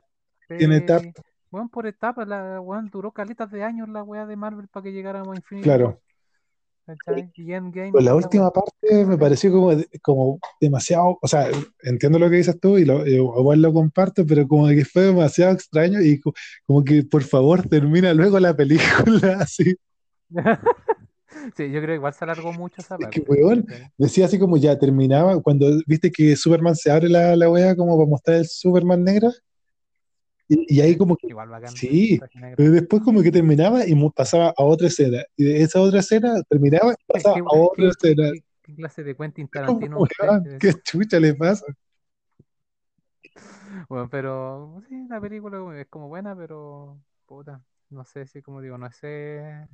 [0.47, 1.13] su tiene etapas.
[1.49, 4.91] Bueno, por etapas, la weón duró caletas de años la weá de Marvel para que
[4.91, 6.01] llegáramos a Infinity claro.
[6.85, 7.31] ¿cachai?
[7.33, 9.71] Y Endgame Pues la última parte me pareció como,
[10.03, 11.47] como demasiado, o sea,
[11.81, 15.53] entiendo lo que dices tú y lo, igual lo comparto, pero como que fue demasiado
[15.53, 16.33] extraño y co-
[16.67, 19.75] como que por favor termina luego la película así.
[21.55, 23.65] Sí, yo creo que igual se alargó mucho esa Es que, parte, weón.
[23.97, 27.97] Decía así como ya terminaba, cuando viste que Superman se abre la, la wea como
[27.97, 29.31] para mostrar el Superman negra,
[30.47, 31.75] y, y ahí como que, Igual bacán.
[31.75, 32.19] sí,
[32.55, 36.35] pero después como que terminaba y pasaba a otra escena, y de esa otra escena
[36.49, 38.31] terminaba y Es que pasaba a otra que- escena.
[38.61, 40.43] ¿Qué clase de Quentin Tarantino Weón?
[40.59, 41.65] ¿Qué chucha le pasa?
[43.89, 48.77] Bueno, pero sí, la película es como buena, pero puta, no sé si como digo,
[48.77, 49.67] no sé.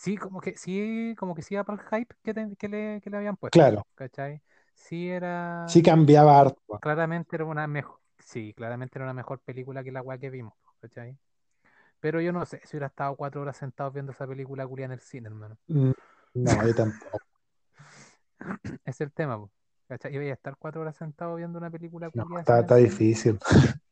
[0.00, 3.00] Sí, como que sí, como que sí iba para el hype que, te- que le,
[3.02, 4.42] que le habían puesto, Claro, ¿cachai?
[4.74, 5.08] Sí
[5.66, 6.80] sí era, cambiaba harto.
[6.80, 10.54] claramente era una mejor, sí, claramente era una mejor película que la weá que vimos,
[10.80, 11.18] ¿cachai?
[12.00, 14.92] Pero yo no sé si hubiera estado cuatro horas sentado viendo esa película culia en
[14.92, 15.58] el cine, hermano.
[15.68, 15.92] Mm,
[16.34, 17.26] No, yo tampoco.
[18.84, 19.48] Es el tema,
[19.88, 20.14] ¿cachai?
[20.14, 23.38] Iba a estar cuatro horas sentado viendo una película No, culia así está, está difícil.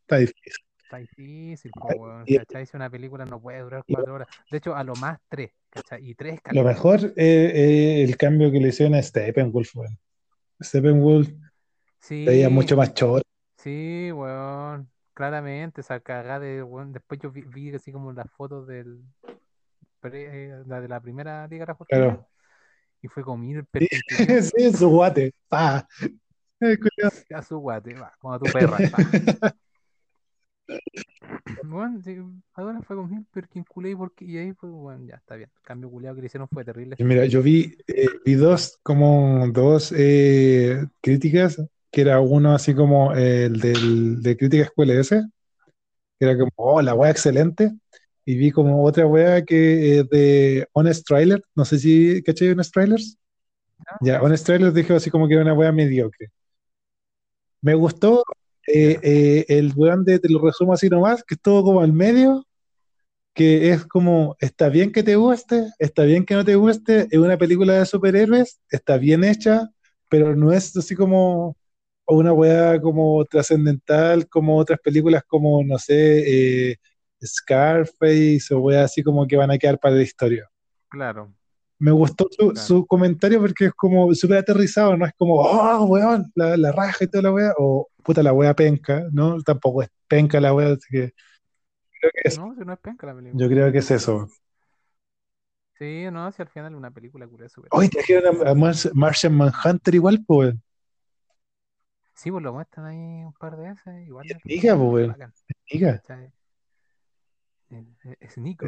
[0.03, 0.65] Está difícil.
[0.89, 2.25] Está difícil, weón.
[2.25, 2.65] ¿cachai?
[2.65, 4.29] Si una película no puede durar cuatro horas.
[4.51, 6.09] De hecho, a lo más tres, ¿cachai?
[6.09, 9.99] Y tres es lo mejor es eh, el cambio que le hicieron a Steppenwolf, weón.
[10.63, 11.29] Steppenwolf
[12.09, 13.23] veía mucho Sí, más choro.
[13.59, 14.89] sí, weón.
[15.13, 16.95] Claramente, esa cagada de, weón.
[16.95, 19.03] Después yo vi, vi así como las fotos del
[20.01, 22.27] pre- eh, la de la primera Liga de la Claro.
[23.03, 23.89] y fue como, mira el Sí,
[24.57, 25.35] sí, su guate.
[25.49, 25.87] Pa.
[26.61, 26.77] Eh,
[27.33, 28.99] a su guate, va, como a tu perra, pa.
[31.65, 32.17] Bueno, sí,
[32.55, 35.51] ahora fue como, mira el Perkin culiao, ¿y ahí fue, bueno, ya, está bien.
[35.55, 36.97] El cambio culiao que le hicieron fue terrible.
[36.99, 43.15] Mira, yo vi, eh, vi dos, como dos eh, críticas, que era uno así como
[43.15, 45.11] eh, el del, de crítica QLS,
[46.19, 47.73] que era como, oh, la wea excelente,
[48.25, 52.73] y vi como otra wea que es de Honest Trailer, no sé si caché Honest
[52.73, 53.19] Trailers.
[53.87, 56.31] Ah, Ya, Honest Trailers dijo así como que era una wea mediocre.
[57.63, 58.23] Me gustó
[58.73, 62.47] eh, eh, el weón de, te lo resumo así nomás, que estuvo como al medio,
[63.35, 67.19] que es como, está bien que te guste, está bien que no te guste, es
[67.19, 69.69] una película de superhéroes, está bien hecha,
[70.11, 71.57] pero no es así como
[72.09, 76.77] una weá como trascendental, como otras películas como, no sé, eh,
[77.25, 80.49] Scarface o weá así como que van a quedar para la historia.
[80.89, 81.33] Claro,
[81.79, 82.67] Me gustó su, claro.
[82.67, 87.05] su comentario porque es como súper aterrizado, no es como, oh, weón, la, la raja
[87.05, 89.41] y toda la weá, o puta la weá penca, ¿no?
[89.43, 91.13] Tampoco es penca la weá, así que
[92.01, 93.49] creo que es- No, si no es penca la yo película.
[93.49, 94.29] creo que es eso.
[95.79, 98.55] Sí, no, si al final es una película curiosa, súper Hoy trajeron a, a
[98.95, 100.55] Martian Manhunter igual, pues.
[102.15, 105.11] Sí, pues lo muestran ahí un par de veces, igual es, Nica, pues,
[107.71, 108.19] es.
[108.21, 108.67] Es, Nico,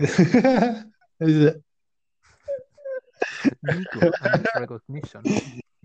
[3.63, 5.25] Nico, a Nick Recognition.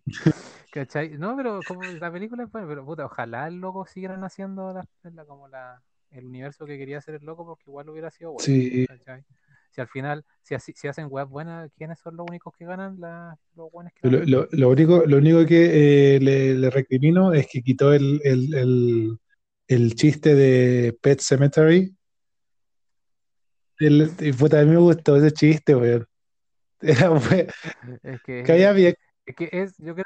[0.76, 1.18] ¿Cachai?
[1.18, 4.86] No, pero como la película es buena, pero puta, ojalá el loco siguieran haciendo la,
[5.10, 8.44] la- como la, el universo que quería hacer el loco, porque igual hubiera sido bueno,
[8.46, 9.24] Sí, ¿cachai?
[9.72, 13.00] Si al final, si, así- si hacen webs buenas, ¿quiénes son los únicos que ganan?
[13.00, 14.32] La- los buenos que lo, ganan.
[14.32, 18.54] lo- lo único, lo único que eh, le, le recrimino es que quitó el, el,
[18.54, 19.18] el,
[19.70, 21.96] el chiste de Pet Cemetery.
[23.80, 26.06] El, puta, a mí me gustó ese chiste, weón.
[26.82, 27.48] Era, fue-
[28.04, 28.42] Es que,
[29.26, 30.06] es que es, yo creo,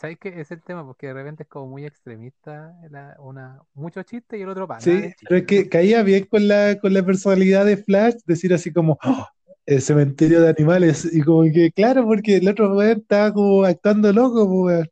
[0.00, 0.40] ¿sabes qué?
[0.40, 4.42] Es el tema, porque de repente es como muy extremista, la- una, mucho chiste y
[4.42, 7.76] el otro para Sí, pero es que caía bien con la, con la personalidad de
[7.76, 9.26] Flash, decir así como "Oh,
[9.66, 11.06] el cementerio de animales.
[11.12, 14.88] Y como que, claro, porque el otro weón estaba como actuando loco, pues, weón.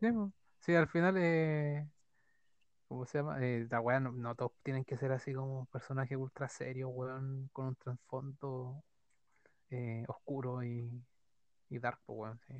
[0.00, 0.32] Sí, po.
[0.60, 1.86] Sí, al final, eh,
[2.88, 3.38] ¿cómo se llama?
[3.44, 7.48] Eh, la weá, no, no todos tienen que ser así como personajes ultra serios, weón,
[7.52, 8.84] con un trasfondo
[9.70, 10.90] eh, oscuro y,
[11.70, 12.54] y dark, po, weón, sí.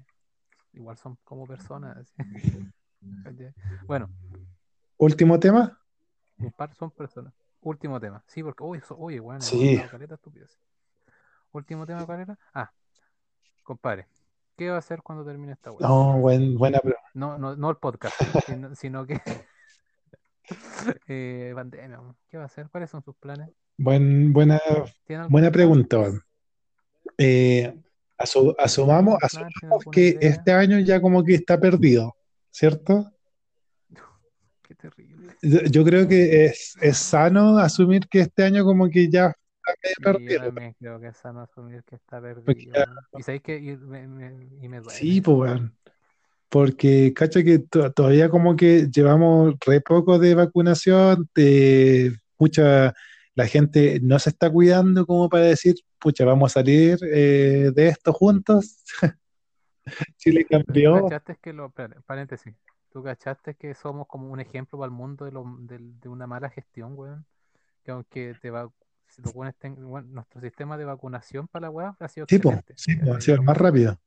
[0.73, 2.13] Igual son como personas, así.
[3.25, 3.55] ¿Cachai?
[3.87, 4.09] Bueno,
[4.97, 5.79] Último tema.
[6.39, 7.33] un par son personas.
[7.61, 8.23] Último tema.
[8.27, 9.81] Sí, porque, uy, oye, weón, hemos Sí.
[9.91, 10.19] caleta.
[11.53, 12.39] Último tema, ¿cuál era?
[12.55, 12.73] Ah,
[13.63, 14.09] compadre,
[14.57, 15.87] ¿qué va a hacer cuando termine esta weá?
[15.87, 17.03] No, buen, buena pregunta.
[17.15, 18.15] No, no, no el podcast,
[18.47, 19.21] sino, sino que
[21.09, 22.01] eh, pandemia.
[22.29, 22.69] ¿qué va a hacer?
[22.71, 23.51] ¿Cuáles son sus planes?
[23.77, 24.61] Buen, buena,
[25.05, 26.11] ¿Tiene algún buena pregunta.
[27.19, 27.79] Eh,
[28.23, 29.53] asu- asumamos, ¿Algún plan?
[29.61, 30.31] ¿Tiene asumamos que idea?
[30.31, 32.15] este año ya como que está perdido,
[32.51, 33.13] ¿cierto?
[34.63, 35.35] Qué terrible.
[35.43, 39.35] Yo, yo creo que es, es sano asumir que este año como que ya
[39.85, 40.41] Sí, yo perdido.
[40.47, 42.75] también creo que es sano asumir que está Porque perdido.
[42.75, 42.99] ya- weón.
[43.19, 44.91] Y sabéis que y me, me- y me duele.
[44.91, 45.77] sí, pues, weón.
[46.49, 52.93] Porque, cacha que to- todavía como que llevamos re poco de vacunación, de mucha,
[53.35, 57.89] la gente no se está cuidando como para decir, pucha, vamos a salir eh, de
[57.89, 58.83] esto juntos.
[60.17, 61.05] Chile Pero tú cambió.
[61.05, 61.71] cachaste que lo,
[62.07, 62.55] paréntesis,
[62.91, 66.27] tú cachaste que somos como un ejemplo para el mundo de, lo, del- de una
[66.27, 67.27] mala gestión, weón.
[67.85, 68.71] Que aunque te va,
[69.09, 72.41] si los weones ten- bueno, nuestro sistema de vacunación para la weá ha sido Sí,
[73.11, 73.99] ha sido el más rápido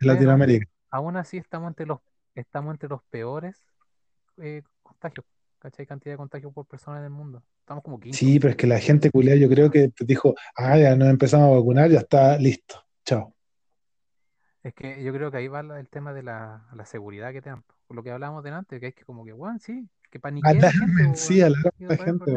[0.00, 0.66] en Latinoamérica.
[0.90, 1.98] aún así estamos entre los,
[2.34, 3.64] estamos entre los peores
[4.38, 5.26] eh, contagios,
[5.60, 5.86] ¿cachai?
[5.86, 7.42] Cantidad de contagios por persona en el mundo.
[7.60, 8.18] Estamos como quinto.
[8.18, 11.52] Sí, pero es que la gente culiada yo creo que dijo, ah, ya nos empezamos
[11.52, 12.84] a vacunar, ya está listo.
[13.04, 13.34] Chao.
[14.62, 17.50] Es que yo creo que ahí va el tema de la, la seguridad que te
[17.50, 17.62] dan.
[17.86, 21.16] Por lo que hablábamos delante, que hay que como que, weón, sí, que gente, Alarmen,
[21.16, 22.32] sí, alarmen ¿Y a la es gente.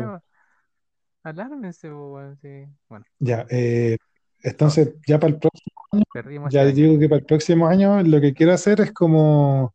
[1.24, 2.66] Alármense, weón, sí.
[2.90, 3.98] Bueno, Ya, eh,
[4.42, 6.90] entonces ya para el próximo año, perdimos ya este año.
[6.90, 9.74] digo que para el próximo año lo que quiero hacer es como,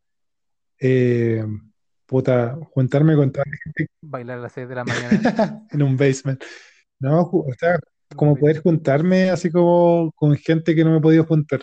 [0.81, 1.45] eh,
[2.09, 5.67] puta, juntarme con toda la gente Bailar a las 6 de la mañana.
[5.71, 6.43] en un basement.
[6.99, 7.79] No, o sea,
[8.17, 11.61] como poder juntarme así como con gente que no me he podido juntar,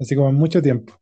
[0.00, 0.98] así como en mucho tiempo.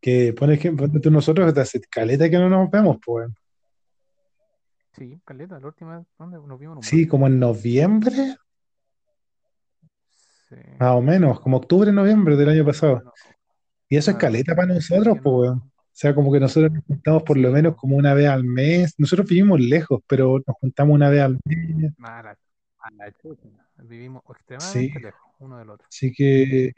[0.00, 3.28] Que por ejemplo, nosotros, que hace caleta que no nos vemos, pues.
[4.96, 8.36] Sí, caleta, la última ¿dónde nos vimos Sí, como en noviembre,
[10.48, 10.56] Sí.
[10.78, 13.02] más o menos, como octubre, noviembre del año pasado.
[13.04, 13.12] No,
[13.90, 15.70] Y eso es claro, caleta para nosotros, pues, weón.
[15.98, 18.94] O sea, como que nosotros nos juntamos por lo menos como una vez al mes.
[18.98, 21.92] Nosotros vivimos lejos, pero nos juntamos una vez al mes.
[22.04, 23.48] a la, a la chucha.
[23.82, 25.86] Vivimos Sí, extremadamente lejos uno del otro.
[25.88, 26.72] así que.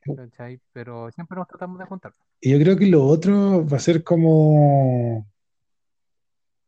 [0.73, 2.15] Pero siempre nos tratamos de juntar.
[2.41, 5.27] y yo creo que lo otro va a ser como,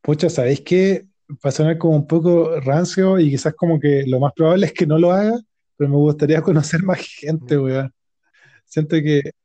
[0.03, 1.07] pucha, ¿sabéis qué?
[1.31, 4.75] Va a sonar como un poco rancio y quizás como que lo más probable es
[4.75, 5.41] que no lo haga,
[5.79, 7.61] pero me gustaría conocer más gente, Ya.
[7.63, 7.95] weón.
[8.67, 9.42] Siento que eh, ¿Sabéis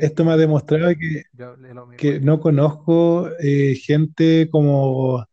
[0.00, 1.24] esto me ha demostrado que,
[1.96, 5.26] que no conozco eh, gente como,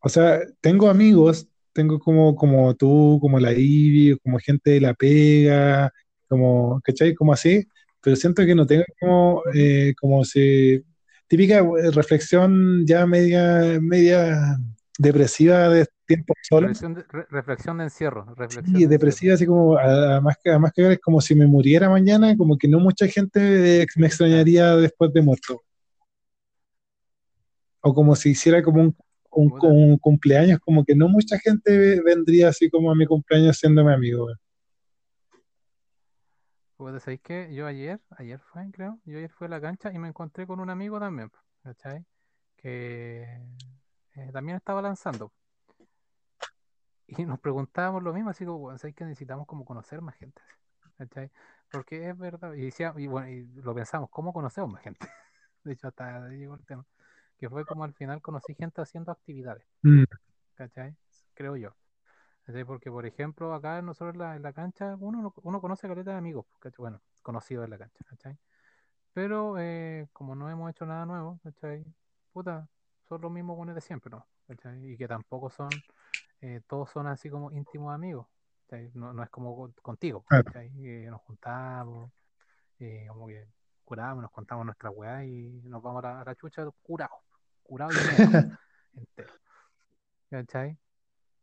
[0.00, 4.94] o sea, tengo amigos, tengo como, como tú, como la Ivy, como gente de la
[4.94, 5.92] pega,
[6.28, 7.14] como, ¿cachai?
[7.14, 7.64] Como así,
[8.02, 10.82] pero siento que no tengo como, eh, como si,
[11.28, 14.58] típica eh, reflexión ya media, media
[14.98, 16.70] depresiva de tiempos solos.
[16.70, 18.24] Reflexión de, re- reflexión de encierro.
[18.34, 18.90] Reflexión Sí, de encierro.
[18.90, 22.68] depresiva, así como, además que, además que es como si me muriera mañana, como que
[22.68, 25.62] no mucha gente me extrañaría después de muerto.
[27.82, 28.96] O como si hiciera como un,
[29.30, 33.92] un, cumpleaños, como que no mucha gente vendría así como a mi cumpleaños siendo mi
[33.92, 34.28] amigo.
[36.76, 37.54] Puta, ¿sabéis qué?
[37.54, 40.60] Yo ayer, ayer fue, creo, yo ayer fui a la cancha y me encontré con
[40.60, 41.30] un amigo también,
[41.62, 42.04] ¿cachai?
[42.56, 43.26] Que
[44.16, 45.32] eh, también estaba lanzando.
[47.06, 50.40] Y nos preguntábamos lo mismo, así como, bueno, ¿sabéis que necesitamos como conocer más gente?
[50.96, 51.30] ¿Cachai?
[51.70, 55.00] Porque es verdad, y, decía, y, bueno, y lo pensamos, ¿cómo conocemos más gente?
[55.64, 56.84] De hecho, hasta llegó el tema.
[57.38, 60.04] Que fue como al final conocí gente haciendo actividades, Mm,
[60.54, 60.96] ¿cachai?
[61.34, 61.74] Creo yo.
[62.44, 62.64] ¿Cachai?
[62.64, 65.90] Porque, por ejemplo, acá nosotros en la, en la cancha, uno, no- uno conoce a
[65.90, 66.78] caleta de amigos, ¿cachai?
[66.78, 68.38] Bueno, conocidos en la cancha, ¿cachai?
[69.12, 71.84] Pero eh, como no hemos hecho nada nuevo, ¿cachai?
[72.32, 72.68] Puta,
[73.14, 74.26] son los mismos buenos de siempre, ¿no?
[74.46, 74.92] ¿Cachai?
[74.92, 75.82] Y que tampoco son,
[76.40, 78.26] eh, todos son así como íntimos amigos.
[78.94, 80.24] No, no es como con- contigo.
[80.52, 82.10] Que nos juntamos,
[82.80, 83.46] eh, como que
[83.84, 87.18] curamos, nos contamos nuestra weá y nos vamos a la, a la chucha curados,
[87.62, 87.98] curados y
[88.94, 89.32] entero,
[90.30, 90.76] ¿cachai?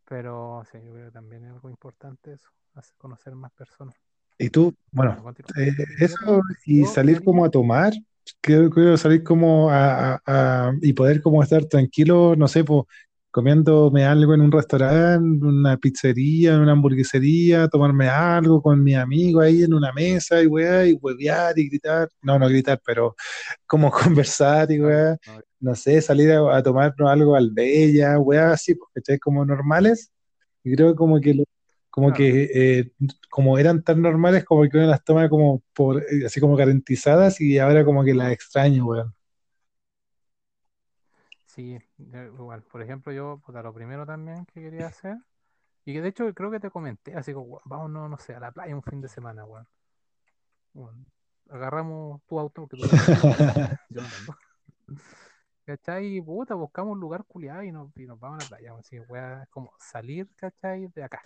[0.06, 3.96] Pero sí, yo creo que también es algo importante eso, hacer conocer más personas.
[4.38, 7.94] Y tú, Bueno, bueno, eh, ¿Y qué eso y salir como a tomar,
[8.42, 12.84] creo, creo salir como a, a- a- y poder como estar tranquilo, no sé, pues
[13.32, 19.64] comiéndome algo en un restaurante, una pizzería, una hamburguesería, tomarme algo con mi amigo ahí
[19.64, 23.16] en una mesa y weá, y huevear y gritar, no, no gritar, pero
[23.68, 28.52] como conversar y weá, no, no sé, salir a, a tomarnos algo al Bella, weá,
[28.54, 29.20] así, ¿cachai?
[29.20, 30.12] Como normales,
[30.64, 31.44] y creo como que lo-
[31.92, 32.92] como que eh,
[33.30, 37.42] como eran tan normales, como que uno las toma como por, eh, así como garantizadas
[37.42, 39.16] y ahora como que las extraño, weón.
[41.48, 42.64] Sí, igual.
[42.64, 45.18] Por ejemplo, yo, puta, lo primero también que quería hacer,
[45.86, 48.36] y que de hecho creo que te comenté, así como, "Weón, vamos, no, no sé,
[48.36, 49.68] a la playa un fin de semana, weón.
[50.74, 51.06] Weón,
[51.50, 52.96] agarramos tu auto, porque tú
[53.89, 54.38] yo no.
[55.66, 56.18] ¿Cachai?
[56.18, 58.74] Y puta, buscamos un lugar culiado y nos, y nos vamos a la playa.
[58.78, 60.88] Así, weón, es como salir, ¿cachai?
[60.88, 61.22] De acá.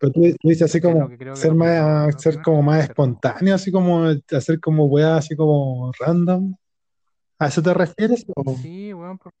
[0.00, 4.04] Pero tú, tú dices así como que ser más, ser como más espontáneo, así como
[4.06, 6.54] hacer como weá, así como random.
[7.38, 8.24] ¿A eso te refieres?
[8.34, 9.18] o- Sí, weón.
[9.18, 9.32] por-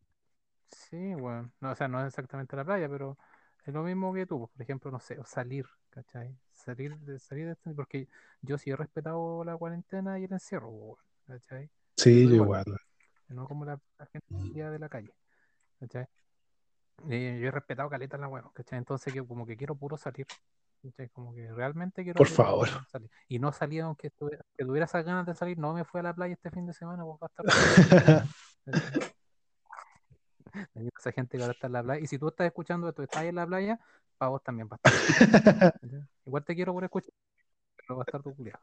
[0.70, 1.52] Sí, weón.
[1.60, 3.16] No, o sea, no es exactamente la playa, pero
[3.64, 4.38] es lo mismo que tú.
[4.40, 6.36] pues, Por ejemplo, no sé, o salir, ¿cachai?
[6.52, 8.08] Salir de, salir de este, porque
[8.42, 11.70] yo sí he respetado la cuarentena y el encierro, weón, ¿cachai?
[11.96, 12.76] Sí, Yo igual, igual.
[13.28, 14.26] no como la, la gente
[14.62, 15.12] de la calle,
[15.78, 16.06] ¿cachai?
[17.08, 18.78] Eh, yo he respetado caleta en la weón, ¿cachai?
[18.78, 20.26] Entonces, que como que quiero puro salir,
[20.82, 21.08] ¿cachai?
[21.08, 22.68] Como que realmente quiero Por favor.
[22.88, 23.10] salir.
[23.28, 26.02] Y no salí, aunque estuviera, que tuviera esas ganas de salir, no me fui a
[26.02, 27.46] la playa este fin de semana, pues va a estar.
[30.98, 32.00] esa gente que ahora está en la playa.
[32.02, 33.78] Y si tú estás escuchando esto, estás en la playa,
[34.18, 35.74] para vos también va a estar.
[36.26, 37.12] Igual te quiero por escuchar,
[37.76, 38.60] pero va a estar tu culiado.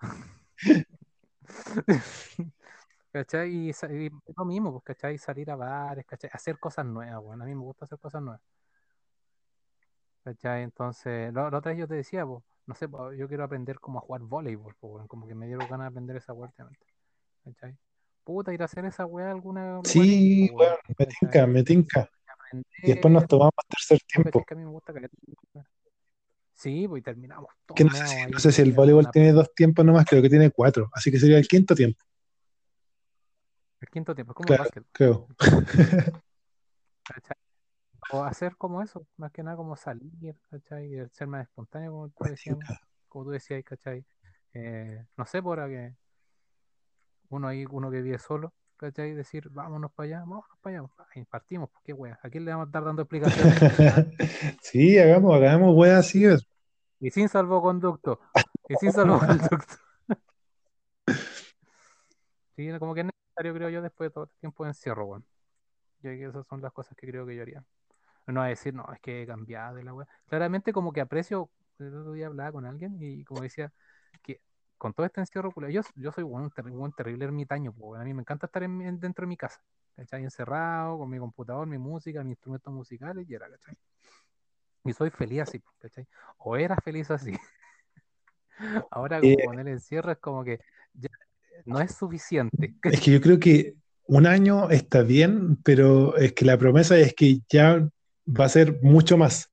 [3.18, 3.50] ¿Cachai?
[3.50, 3.82] Y, y es
[4.38, 5.18] lo mismo, pues, ¿cachai?
[5.18, 6.30] Salir a bares, ¿cachai?
[6.32, 7.44] Hacer cosas nuevas, bueno.
[7.44, 8.42] A mí me gusta hacer cosas nuevas.
[10.24, 10.62] ¿Cachai?
[10.62, 13.98] Entonces, la, otra vez yo te decía, pues, no sé, po, yo quiero aprender como
[13.98, 16.54] a jugar voleibol, weón, como que me dieron ganas de aprender esa weá.
[17.44, 17.76] ¿Cachai?
[18.24, 22.10] Puta, ir a hacer esa weá alguna lugar Sí, weón, me tinca, me tinca.
[22.84, 24.46] Y después nos tomamos tercer tiempo.
[24.46, 25.18] Que a mí me gusta caleta.
[26.54, 29.12] Sí, pues y terminamos Que no sé si, ahí no en sé si el una
[29.12, 30.90] tiene dos tiempos nomás, creo que tiene cuatro.
[30.94, 32.07] Así que sería el quinto tiempo.
[33.80, 34.86] El quinto tiempo, es como el Claro, básquet.
[34.92, 35.28] creo.
[38.14, 40.88] O hacer como eso, más que nada como salir, ¿cachai?
[40.88, 42.58] Y el ser más espontáneo, como tú Me decías,
[43.10, 44.06] como tú decías, ¿cachai?
[44.54, 45.94] Eh, no sé, por que
[47.30, 49.14] uno ahí, uno que vive solo, ¿cachai?
[49.14, 52.52] Decir, vámonos para allá, vámonos para allá, y partimos, pues qué wea, ¿a quién le
[52.52, 53.54] vamos a estar dando explicaciones?
[54.62, 56.24] Sí, hagamos, hagamos weas así.
[56.26, 56.48] es.
[57.00, 58.20] Y sin salvoconducto,
[58.70, 59.58] y sin salvoconducto.
[62.56, 63.08] Sí, como que
[63.38, 65.26] necesario, creo yo, después de todo este tiempo de encierro, weón.
[66.02, 67.64] Yo creo que esas son las cosas que creo que yo haría.
[68.28, 70.08] No a decir, no, es que he cambiado de la weá.
[70.28, 73.74] Claramente como que aprecio, el otro día hablaba con alguien y como decía,
[74.24, 74.42] que
[74.78, 78.02] con todo este encierro, yo, yo soy un, terri- un terrible ermitaño, weón.
[78.02, 79.62] a mí me encanta estar en en- dentro de mi casa,
[79.96, 80.24] ¿cachai?
[80.24, 83.76] Encerrado, con mi computador, mi música, mis instrumentos musicales y era, ¿cachai?
[84.86, 86.08] Y soy feliz así, ¿cachai?
[86.38, 87.34] O era feliz así.
[88.92, 90.60] Ahora como con el encierro es como que
[90.94, 91.10] ya
[91.66, 92.74] no es suficiente.
[92.84, 97.14] es que yo creo que un año está bien, pero es que la promesa es
[97.14, 97.88] que ya
[98.28, 99.52] va a ser mucho más.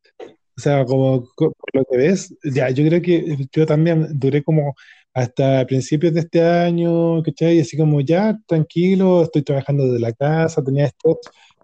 [0.56, 1.28] O sea, como
[1.72, 4.74] lo que ves, ya, yo creo que yo también duré como
[5.12, 7.60] hasta principios de este año, ¿cachai?
[7.60, 11.18] Así como ya, tranquilo, estoy trabajando desde la casa, tenía esto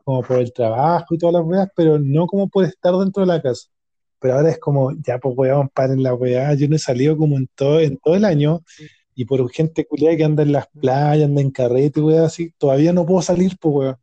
[0.05, 3.27] como por el trabajo y todas las weas, pero no como por estar dentro de
[3.29, 3.69] la casa.
[4.21, 7.37] Pero ahora es como, ya, pues weón, paren la weá, yo no he salido como
[7.37, 8.61] en todo, en todo el año.
[9.15, 12.93] Y por gente culiada que anda en las playas, anda en carrete, weón, así, todavía
[12.93, 13.97] no puedo salir, pues weón.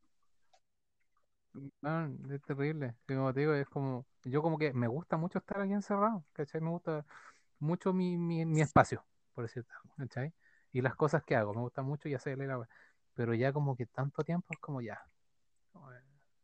[1.81, 2.95] No, es terrible.
[3.07, 6.61] Como te digo, es como, yo como que me gusta mucho estar aquí encerrado, ¿cachai?
[6.61, 7.05] Me gusta
[7.59, 10.33] mucho mi, mi, mi espacio, por decirlo, ¿cachai?
[10.71, 12.67] Y las cosas que hago, me gusta mucho y hacer la.
[13.15, 15.01] Pero ya como que tanto tiempo es como ya,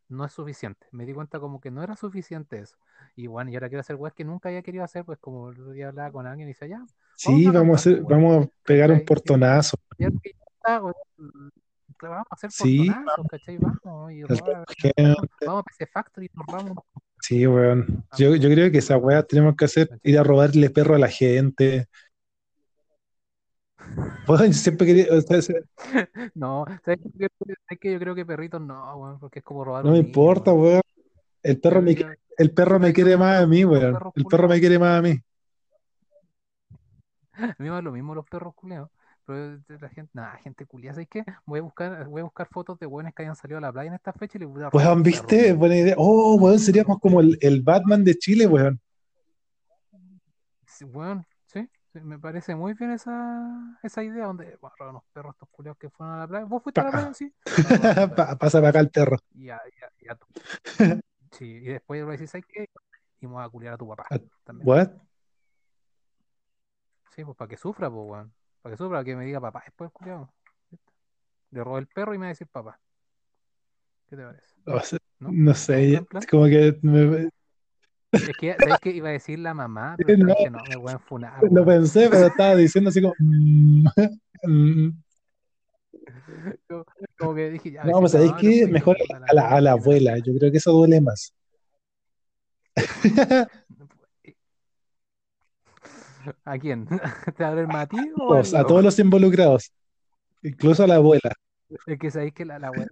[0.10, 0.88] no es suficiente.
[0.92, 2.78] Me di cuenta como que no era suficiente eso.
[3.16, 5.60] Y bueno, y ahora quiero hacer weas que nunca había querido hacer, pues como el
[5.60, 8.50] otro día hablaba con alguien y decía, ya, Sí, vamos a vamos hacer, vamos a
[8.64, 9.78] pegar un portonazo.
[9.98, 13.58] ya ya está, vamos a hacer Sí, portonazos, ¿cachai?
[13.58, 16.78] Vamos, y Gen- vamos a PC Factory, nos robamos
[17.22, 18.06] Sí, weón.
[18.18, 21.08] Yo, yo creo que esa weá tenemos que hacer, ir a robarle perro a la
[21.08, 21.88] gente.
[24.28, 25.64] Yo siempre quería, o sea, se-
[26.36, 27.28] No, ¿sabes qué?
[27.40, 27.92] ¿Sabes qué?
[27.94, 30.54] Yo creo que perritos no, weón, porque es como robar no un me niño, importa,
[30.54, 30.66] weón.
[30.74, 30.82] weón.
[31.44, 32.08] El perro Yo- me, yo-
[32.38, 33.98] el perro me yo quiere creo que más a mí, weón.
[34.16, 35.20] El perro me quiere más a mí.
[37.34, 38.90] A mí me da lo mismo los perros culiados.
[39.26, 41.24] Pero de la gente, nada, gente culiada, ¿sabes qué?
[41.46, 43.88] Voy a buscar, voy a buscar fotos de weones que hayan salido a la playa
[43.88, 45.54] en esta fecha y les voy a robar Weón, un perro, ¿viste?
[45.54, 45.96] Buena idea.
[45.98, 48.82] Oh, weón, seríamos como el, el Batman de Chile, weón.
[50.68, 51.26] Sí, weón,
[51.94, 55.90] sí, me parece muy bien esa, esa idea donde, bueno, los perros estos culiados que
[55.90, 56.46] fueron a la playa.
[56.46, 57.14] ¿Vos fuiste a la Pa- playa?
[57.14, 57.34] Sí.
[57.44, 58.16] Perro.
[58.16, 59.18] Pa- Pasa para acá el perro.
[59.36, 60.26] Ya, ya, ya tú.
[61.32, 62.70] Sí, y después le decís, ¿sabes qué?
[63.20, 64.06] Y me voy a culiar a tu papá
[64.44, 64.68] también.
[64.68, 64.90] What?
[67.16, 68.34] Sí, pues para que sufra, pues, weón.
[68.62, 70.32] Para que sufra, que me diga papá después, culiado.
[71.50, 72.80] Le robo el perro y me va a decir papá.
[74.08, 74.46] ¿Qué te parece?
[74.66, 75.30] O sea, ¿No?
[75.32, 77.30] no ¿Un sé, como que me-
[78.14, 78.92] Es que, ¿sabes qué?
[78.92, 80.36] Iba a decir la mamá, pero No.
[80.36, 83.16] dije, no, me voy a enfunar, lo pensé, pero estaba diciendo así como.
[83.20, 83.86] mm,
[84.44, 84.90] mm.
[86.68, 86.86] Como,
[87.18, 88.98] como que dije, ya, No, pues ahí que mejor
[89.28, 90.18] a la, a la abuela.
[90.18, 91.34] Yo creo que eso duele más.
[96.46, 96.88] ¿A quién?
[96.88, 99.72] ¿Te va a doler más a Todos, a todos los involucrados,
[100.42, 101.34] incluso a la abuela.
[101.86, 102.92] Es que sabéis que la, la abuela,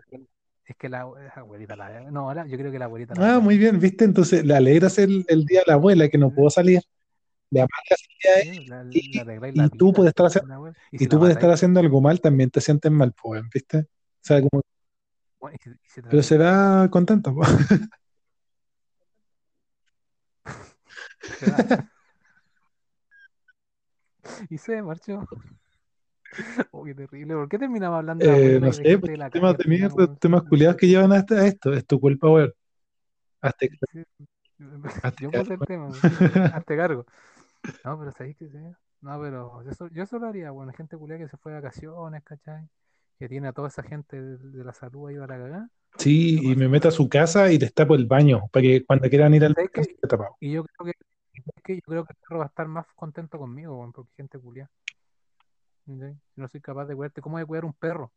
[0.71, 3.39] es que la, la abuelita, la, no, la- yo creo que la abuelita la Ah,
[3.39, 4.05] muy bien, ¿viste?
[4.05, 6.81] Entonces le alegras el, el día a la abuela que no pudo salir,
[7.49, 8.53] le amargas el día
[8.91, 10.73] Sí, y, tú puedes estar haciendo.
[10.91, 13.77] Y tú puedes estar haciendo algo mal, también te sientes mal, pues, ¿viste?
[13.79, 13.85] O
[14.21, 14.61] sea, como,
[15.39, 17.49] bueno, si, si pero se va contento, pues.
[24.49, 25.25] Y se marchó.
[26.71, 27.33] Oh, qué terrible.
[27.35, 29.69] ¿Por qué terminamos hablando de Eh, no de sé, pues, de la temas calle de
[29.69, 32.53] mierda, temas culiados que llevan hasta esto, es tu culpa, weón.
[33.41, 34.03] Hazte Sí,
[35.03, 35.65] hazte Yo puse el cargo.
[35.65, 36.53] tema, weón.
[36.53, 37.05] hazte cargo.
[37.83, 38.57] No, pero ¿sabéis que sí?
[39.01, 42.67] No, pero yo, yo solo haría, bueno, gente culiada que se fue de vacaciones, ¿cachai?
[43.19, 45.69] Que tiene a toda esa gente de, de la salud ahí para la cagada.
[45.97, 49.09] Sí, y me meto a su casa y les tapo el baño, para que cuando
[49.09, 50.35] quieran ir al esté tapado.
[50.39, 50.93] Y yo creo que,
[51.33, 54.39] es que yo creo que el perro va a estar más contento conmigo, porque gente
[54.39, 54.69] culiada.
[55.85, 58.11] No soy capaz de cuidarte, ¿cómo voy a cuidar un perro?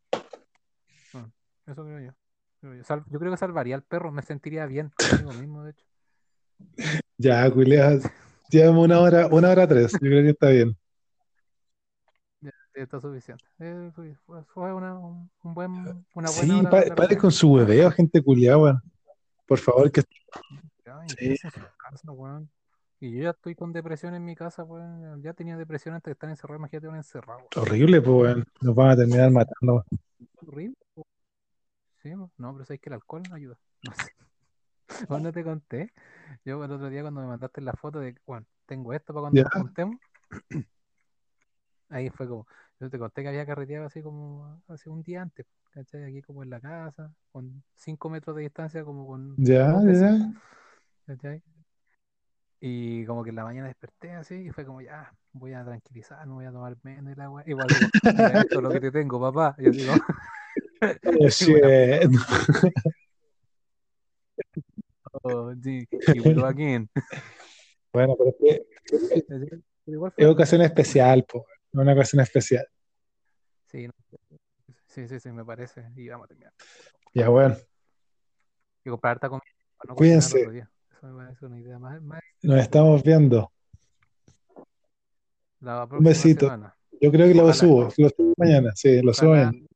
[1.12, 1.32] Bueno,
[1.66, 2.12] eso creo yo.
[2.60, 2.84] Creo yo.
[2.84, 5.84] Sal- yo creo que salvaría al perro, me sentiría bien conmigo mismo, de hecho.
[7.16, 8.10] Ya, culiadas.
[8.50, 9.92] Llevamos una hora, una hora tres.
[9.92, 10.76] Yo creo que está bien.
[12.40, 13.44] Ya, está suficiente.
[13.60, 13.90] Eh,
[14.52, 15.70] fue, una, un, un buen,
[16.14, 18.82] una buena Sí, hora pa- con su hueveo, gente culiada.
[19.46, 20.02] Por favor, que
[20.86, 21.36] Ay, Sí.
[23.00, 25.22] Y yo ya estoy con depresión en mi casa, weón.
[25.22, 26.58] Ya tenía depresión antes de estar encerrado.
[26.58, 27.50] Imagínate un encerrado, weón.
[27.68, 28.36] horrible, pues.
[28.62, 29.84] Nos van a terminar matando.
[30.36, 30.76] Horrible.
[32.02, 33.58] Sí, no, pero sabes que el alcohol no ayuda.
[33.82, 35.22] No sé.
[35.22, 35.92] No te conté.
[36.44, 39.38] Yo el otro día cuando me mandaste la foto de, bueno, tengo esto para cuando
[39.38, 39.44] Ya.
[39.44, 39.96] nos juntemos.
[41.88, 42.46] Ahí fue como,
[42.80, 46.04] yo te conté que había carreteado así como hace un día antes, ¿cachai?
[46.04, 50.32] Aquí como en la casa, con 5 metros de distancia, como con Ya, ya.
[51.06, 51.42] ¿cachai?
[52.60, 56.26] Y como que en la mañana desperté así y fue como, ya, voy a tranquilizar,
[56.26, 57.42] no voy a tomar menos el agua.
[57.46, 59.54] Igual esto es lo que te tengo, papá.
[59.58, 59.92] Y yo digo,
[61.28, 61.62] shit.
[65.22, 66.90] oh, sí, y vuelvo aquí en.
[67.92, 68.66] Bueno, pero es que
[70.16, 71.44] es ocasión especial, pues.
[71.72, 72.66] Una ocasión especial.
[73.66, 73.88] sí,
[74.86, 75.90] sí, sí, sí, me parece.
[75.96, 76.52] Y vamos a terminar.
[77.12, 77.56] Ya, bueno.
[78.84, 79.44] Y comprar harta comida
[79.86, 80.68] no Cuídense.
[81.04, 83.52] Eso me parece una idea más, más Nos estamos viendo.
[85.60, 86.46] la próxima besito.
[86.46, 86.74] semana.
[87.00, 87.54] Yo creo que lo Ojalá.
[87.54, 87.82] subo.
[87.98, 88.72] Lo subo mañana.
[88.74, 89.66] Sí, lo subo Ojalá, mañana.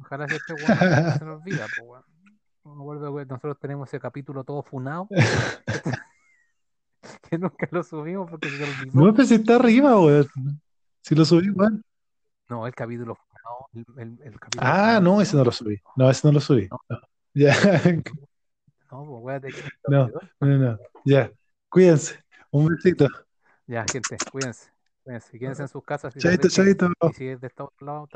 [0.00, 0.78] ojalá si este weón
[1.18, 2.04] se nos olvida, pues weón.
[2.64, 3.26] No vuelve.
[3.26, 5.08] Nosotros tenemos ese capítulo todo funado.
[7.30, 8.92] que nunca lo subimos porque se olvidó.
[9.06, 10.26] No, pero si está arriba, weón.
[11.02, 11.82] Si lo subí, weón.
[12.48, 13.68] No, el capítulo funado.
[13.74, 15.78] El, el, el capítulo Ah, funado, no, ese no lo subí.
[15.96, 16.66] No, ese no lo subí.
[16.70, 16.80] No.
[17.34, 17.54] Ya,
[18.90, 19.54] No, pues de
[19.88, 20.10] No.
[20.40, 20.78] no, no.
[21.04, 21.30] Ya.
[21.68, 22.22] Cuídense.
[22.50, 23.06] Un besito.
[23.66, 24.70] Ya, gente, cuídense.
[25.04, 25.38] Cuídense.
[25.38, 26.12] Quédense en sus casas.
[26.12, 26.90] si Chaito, chaito.
[27.02, 28.10] Y si es de Estados Unidos,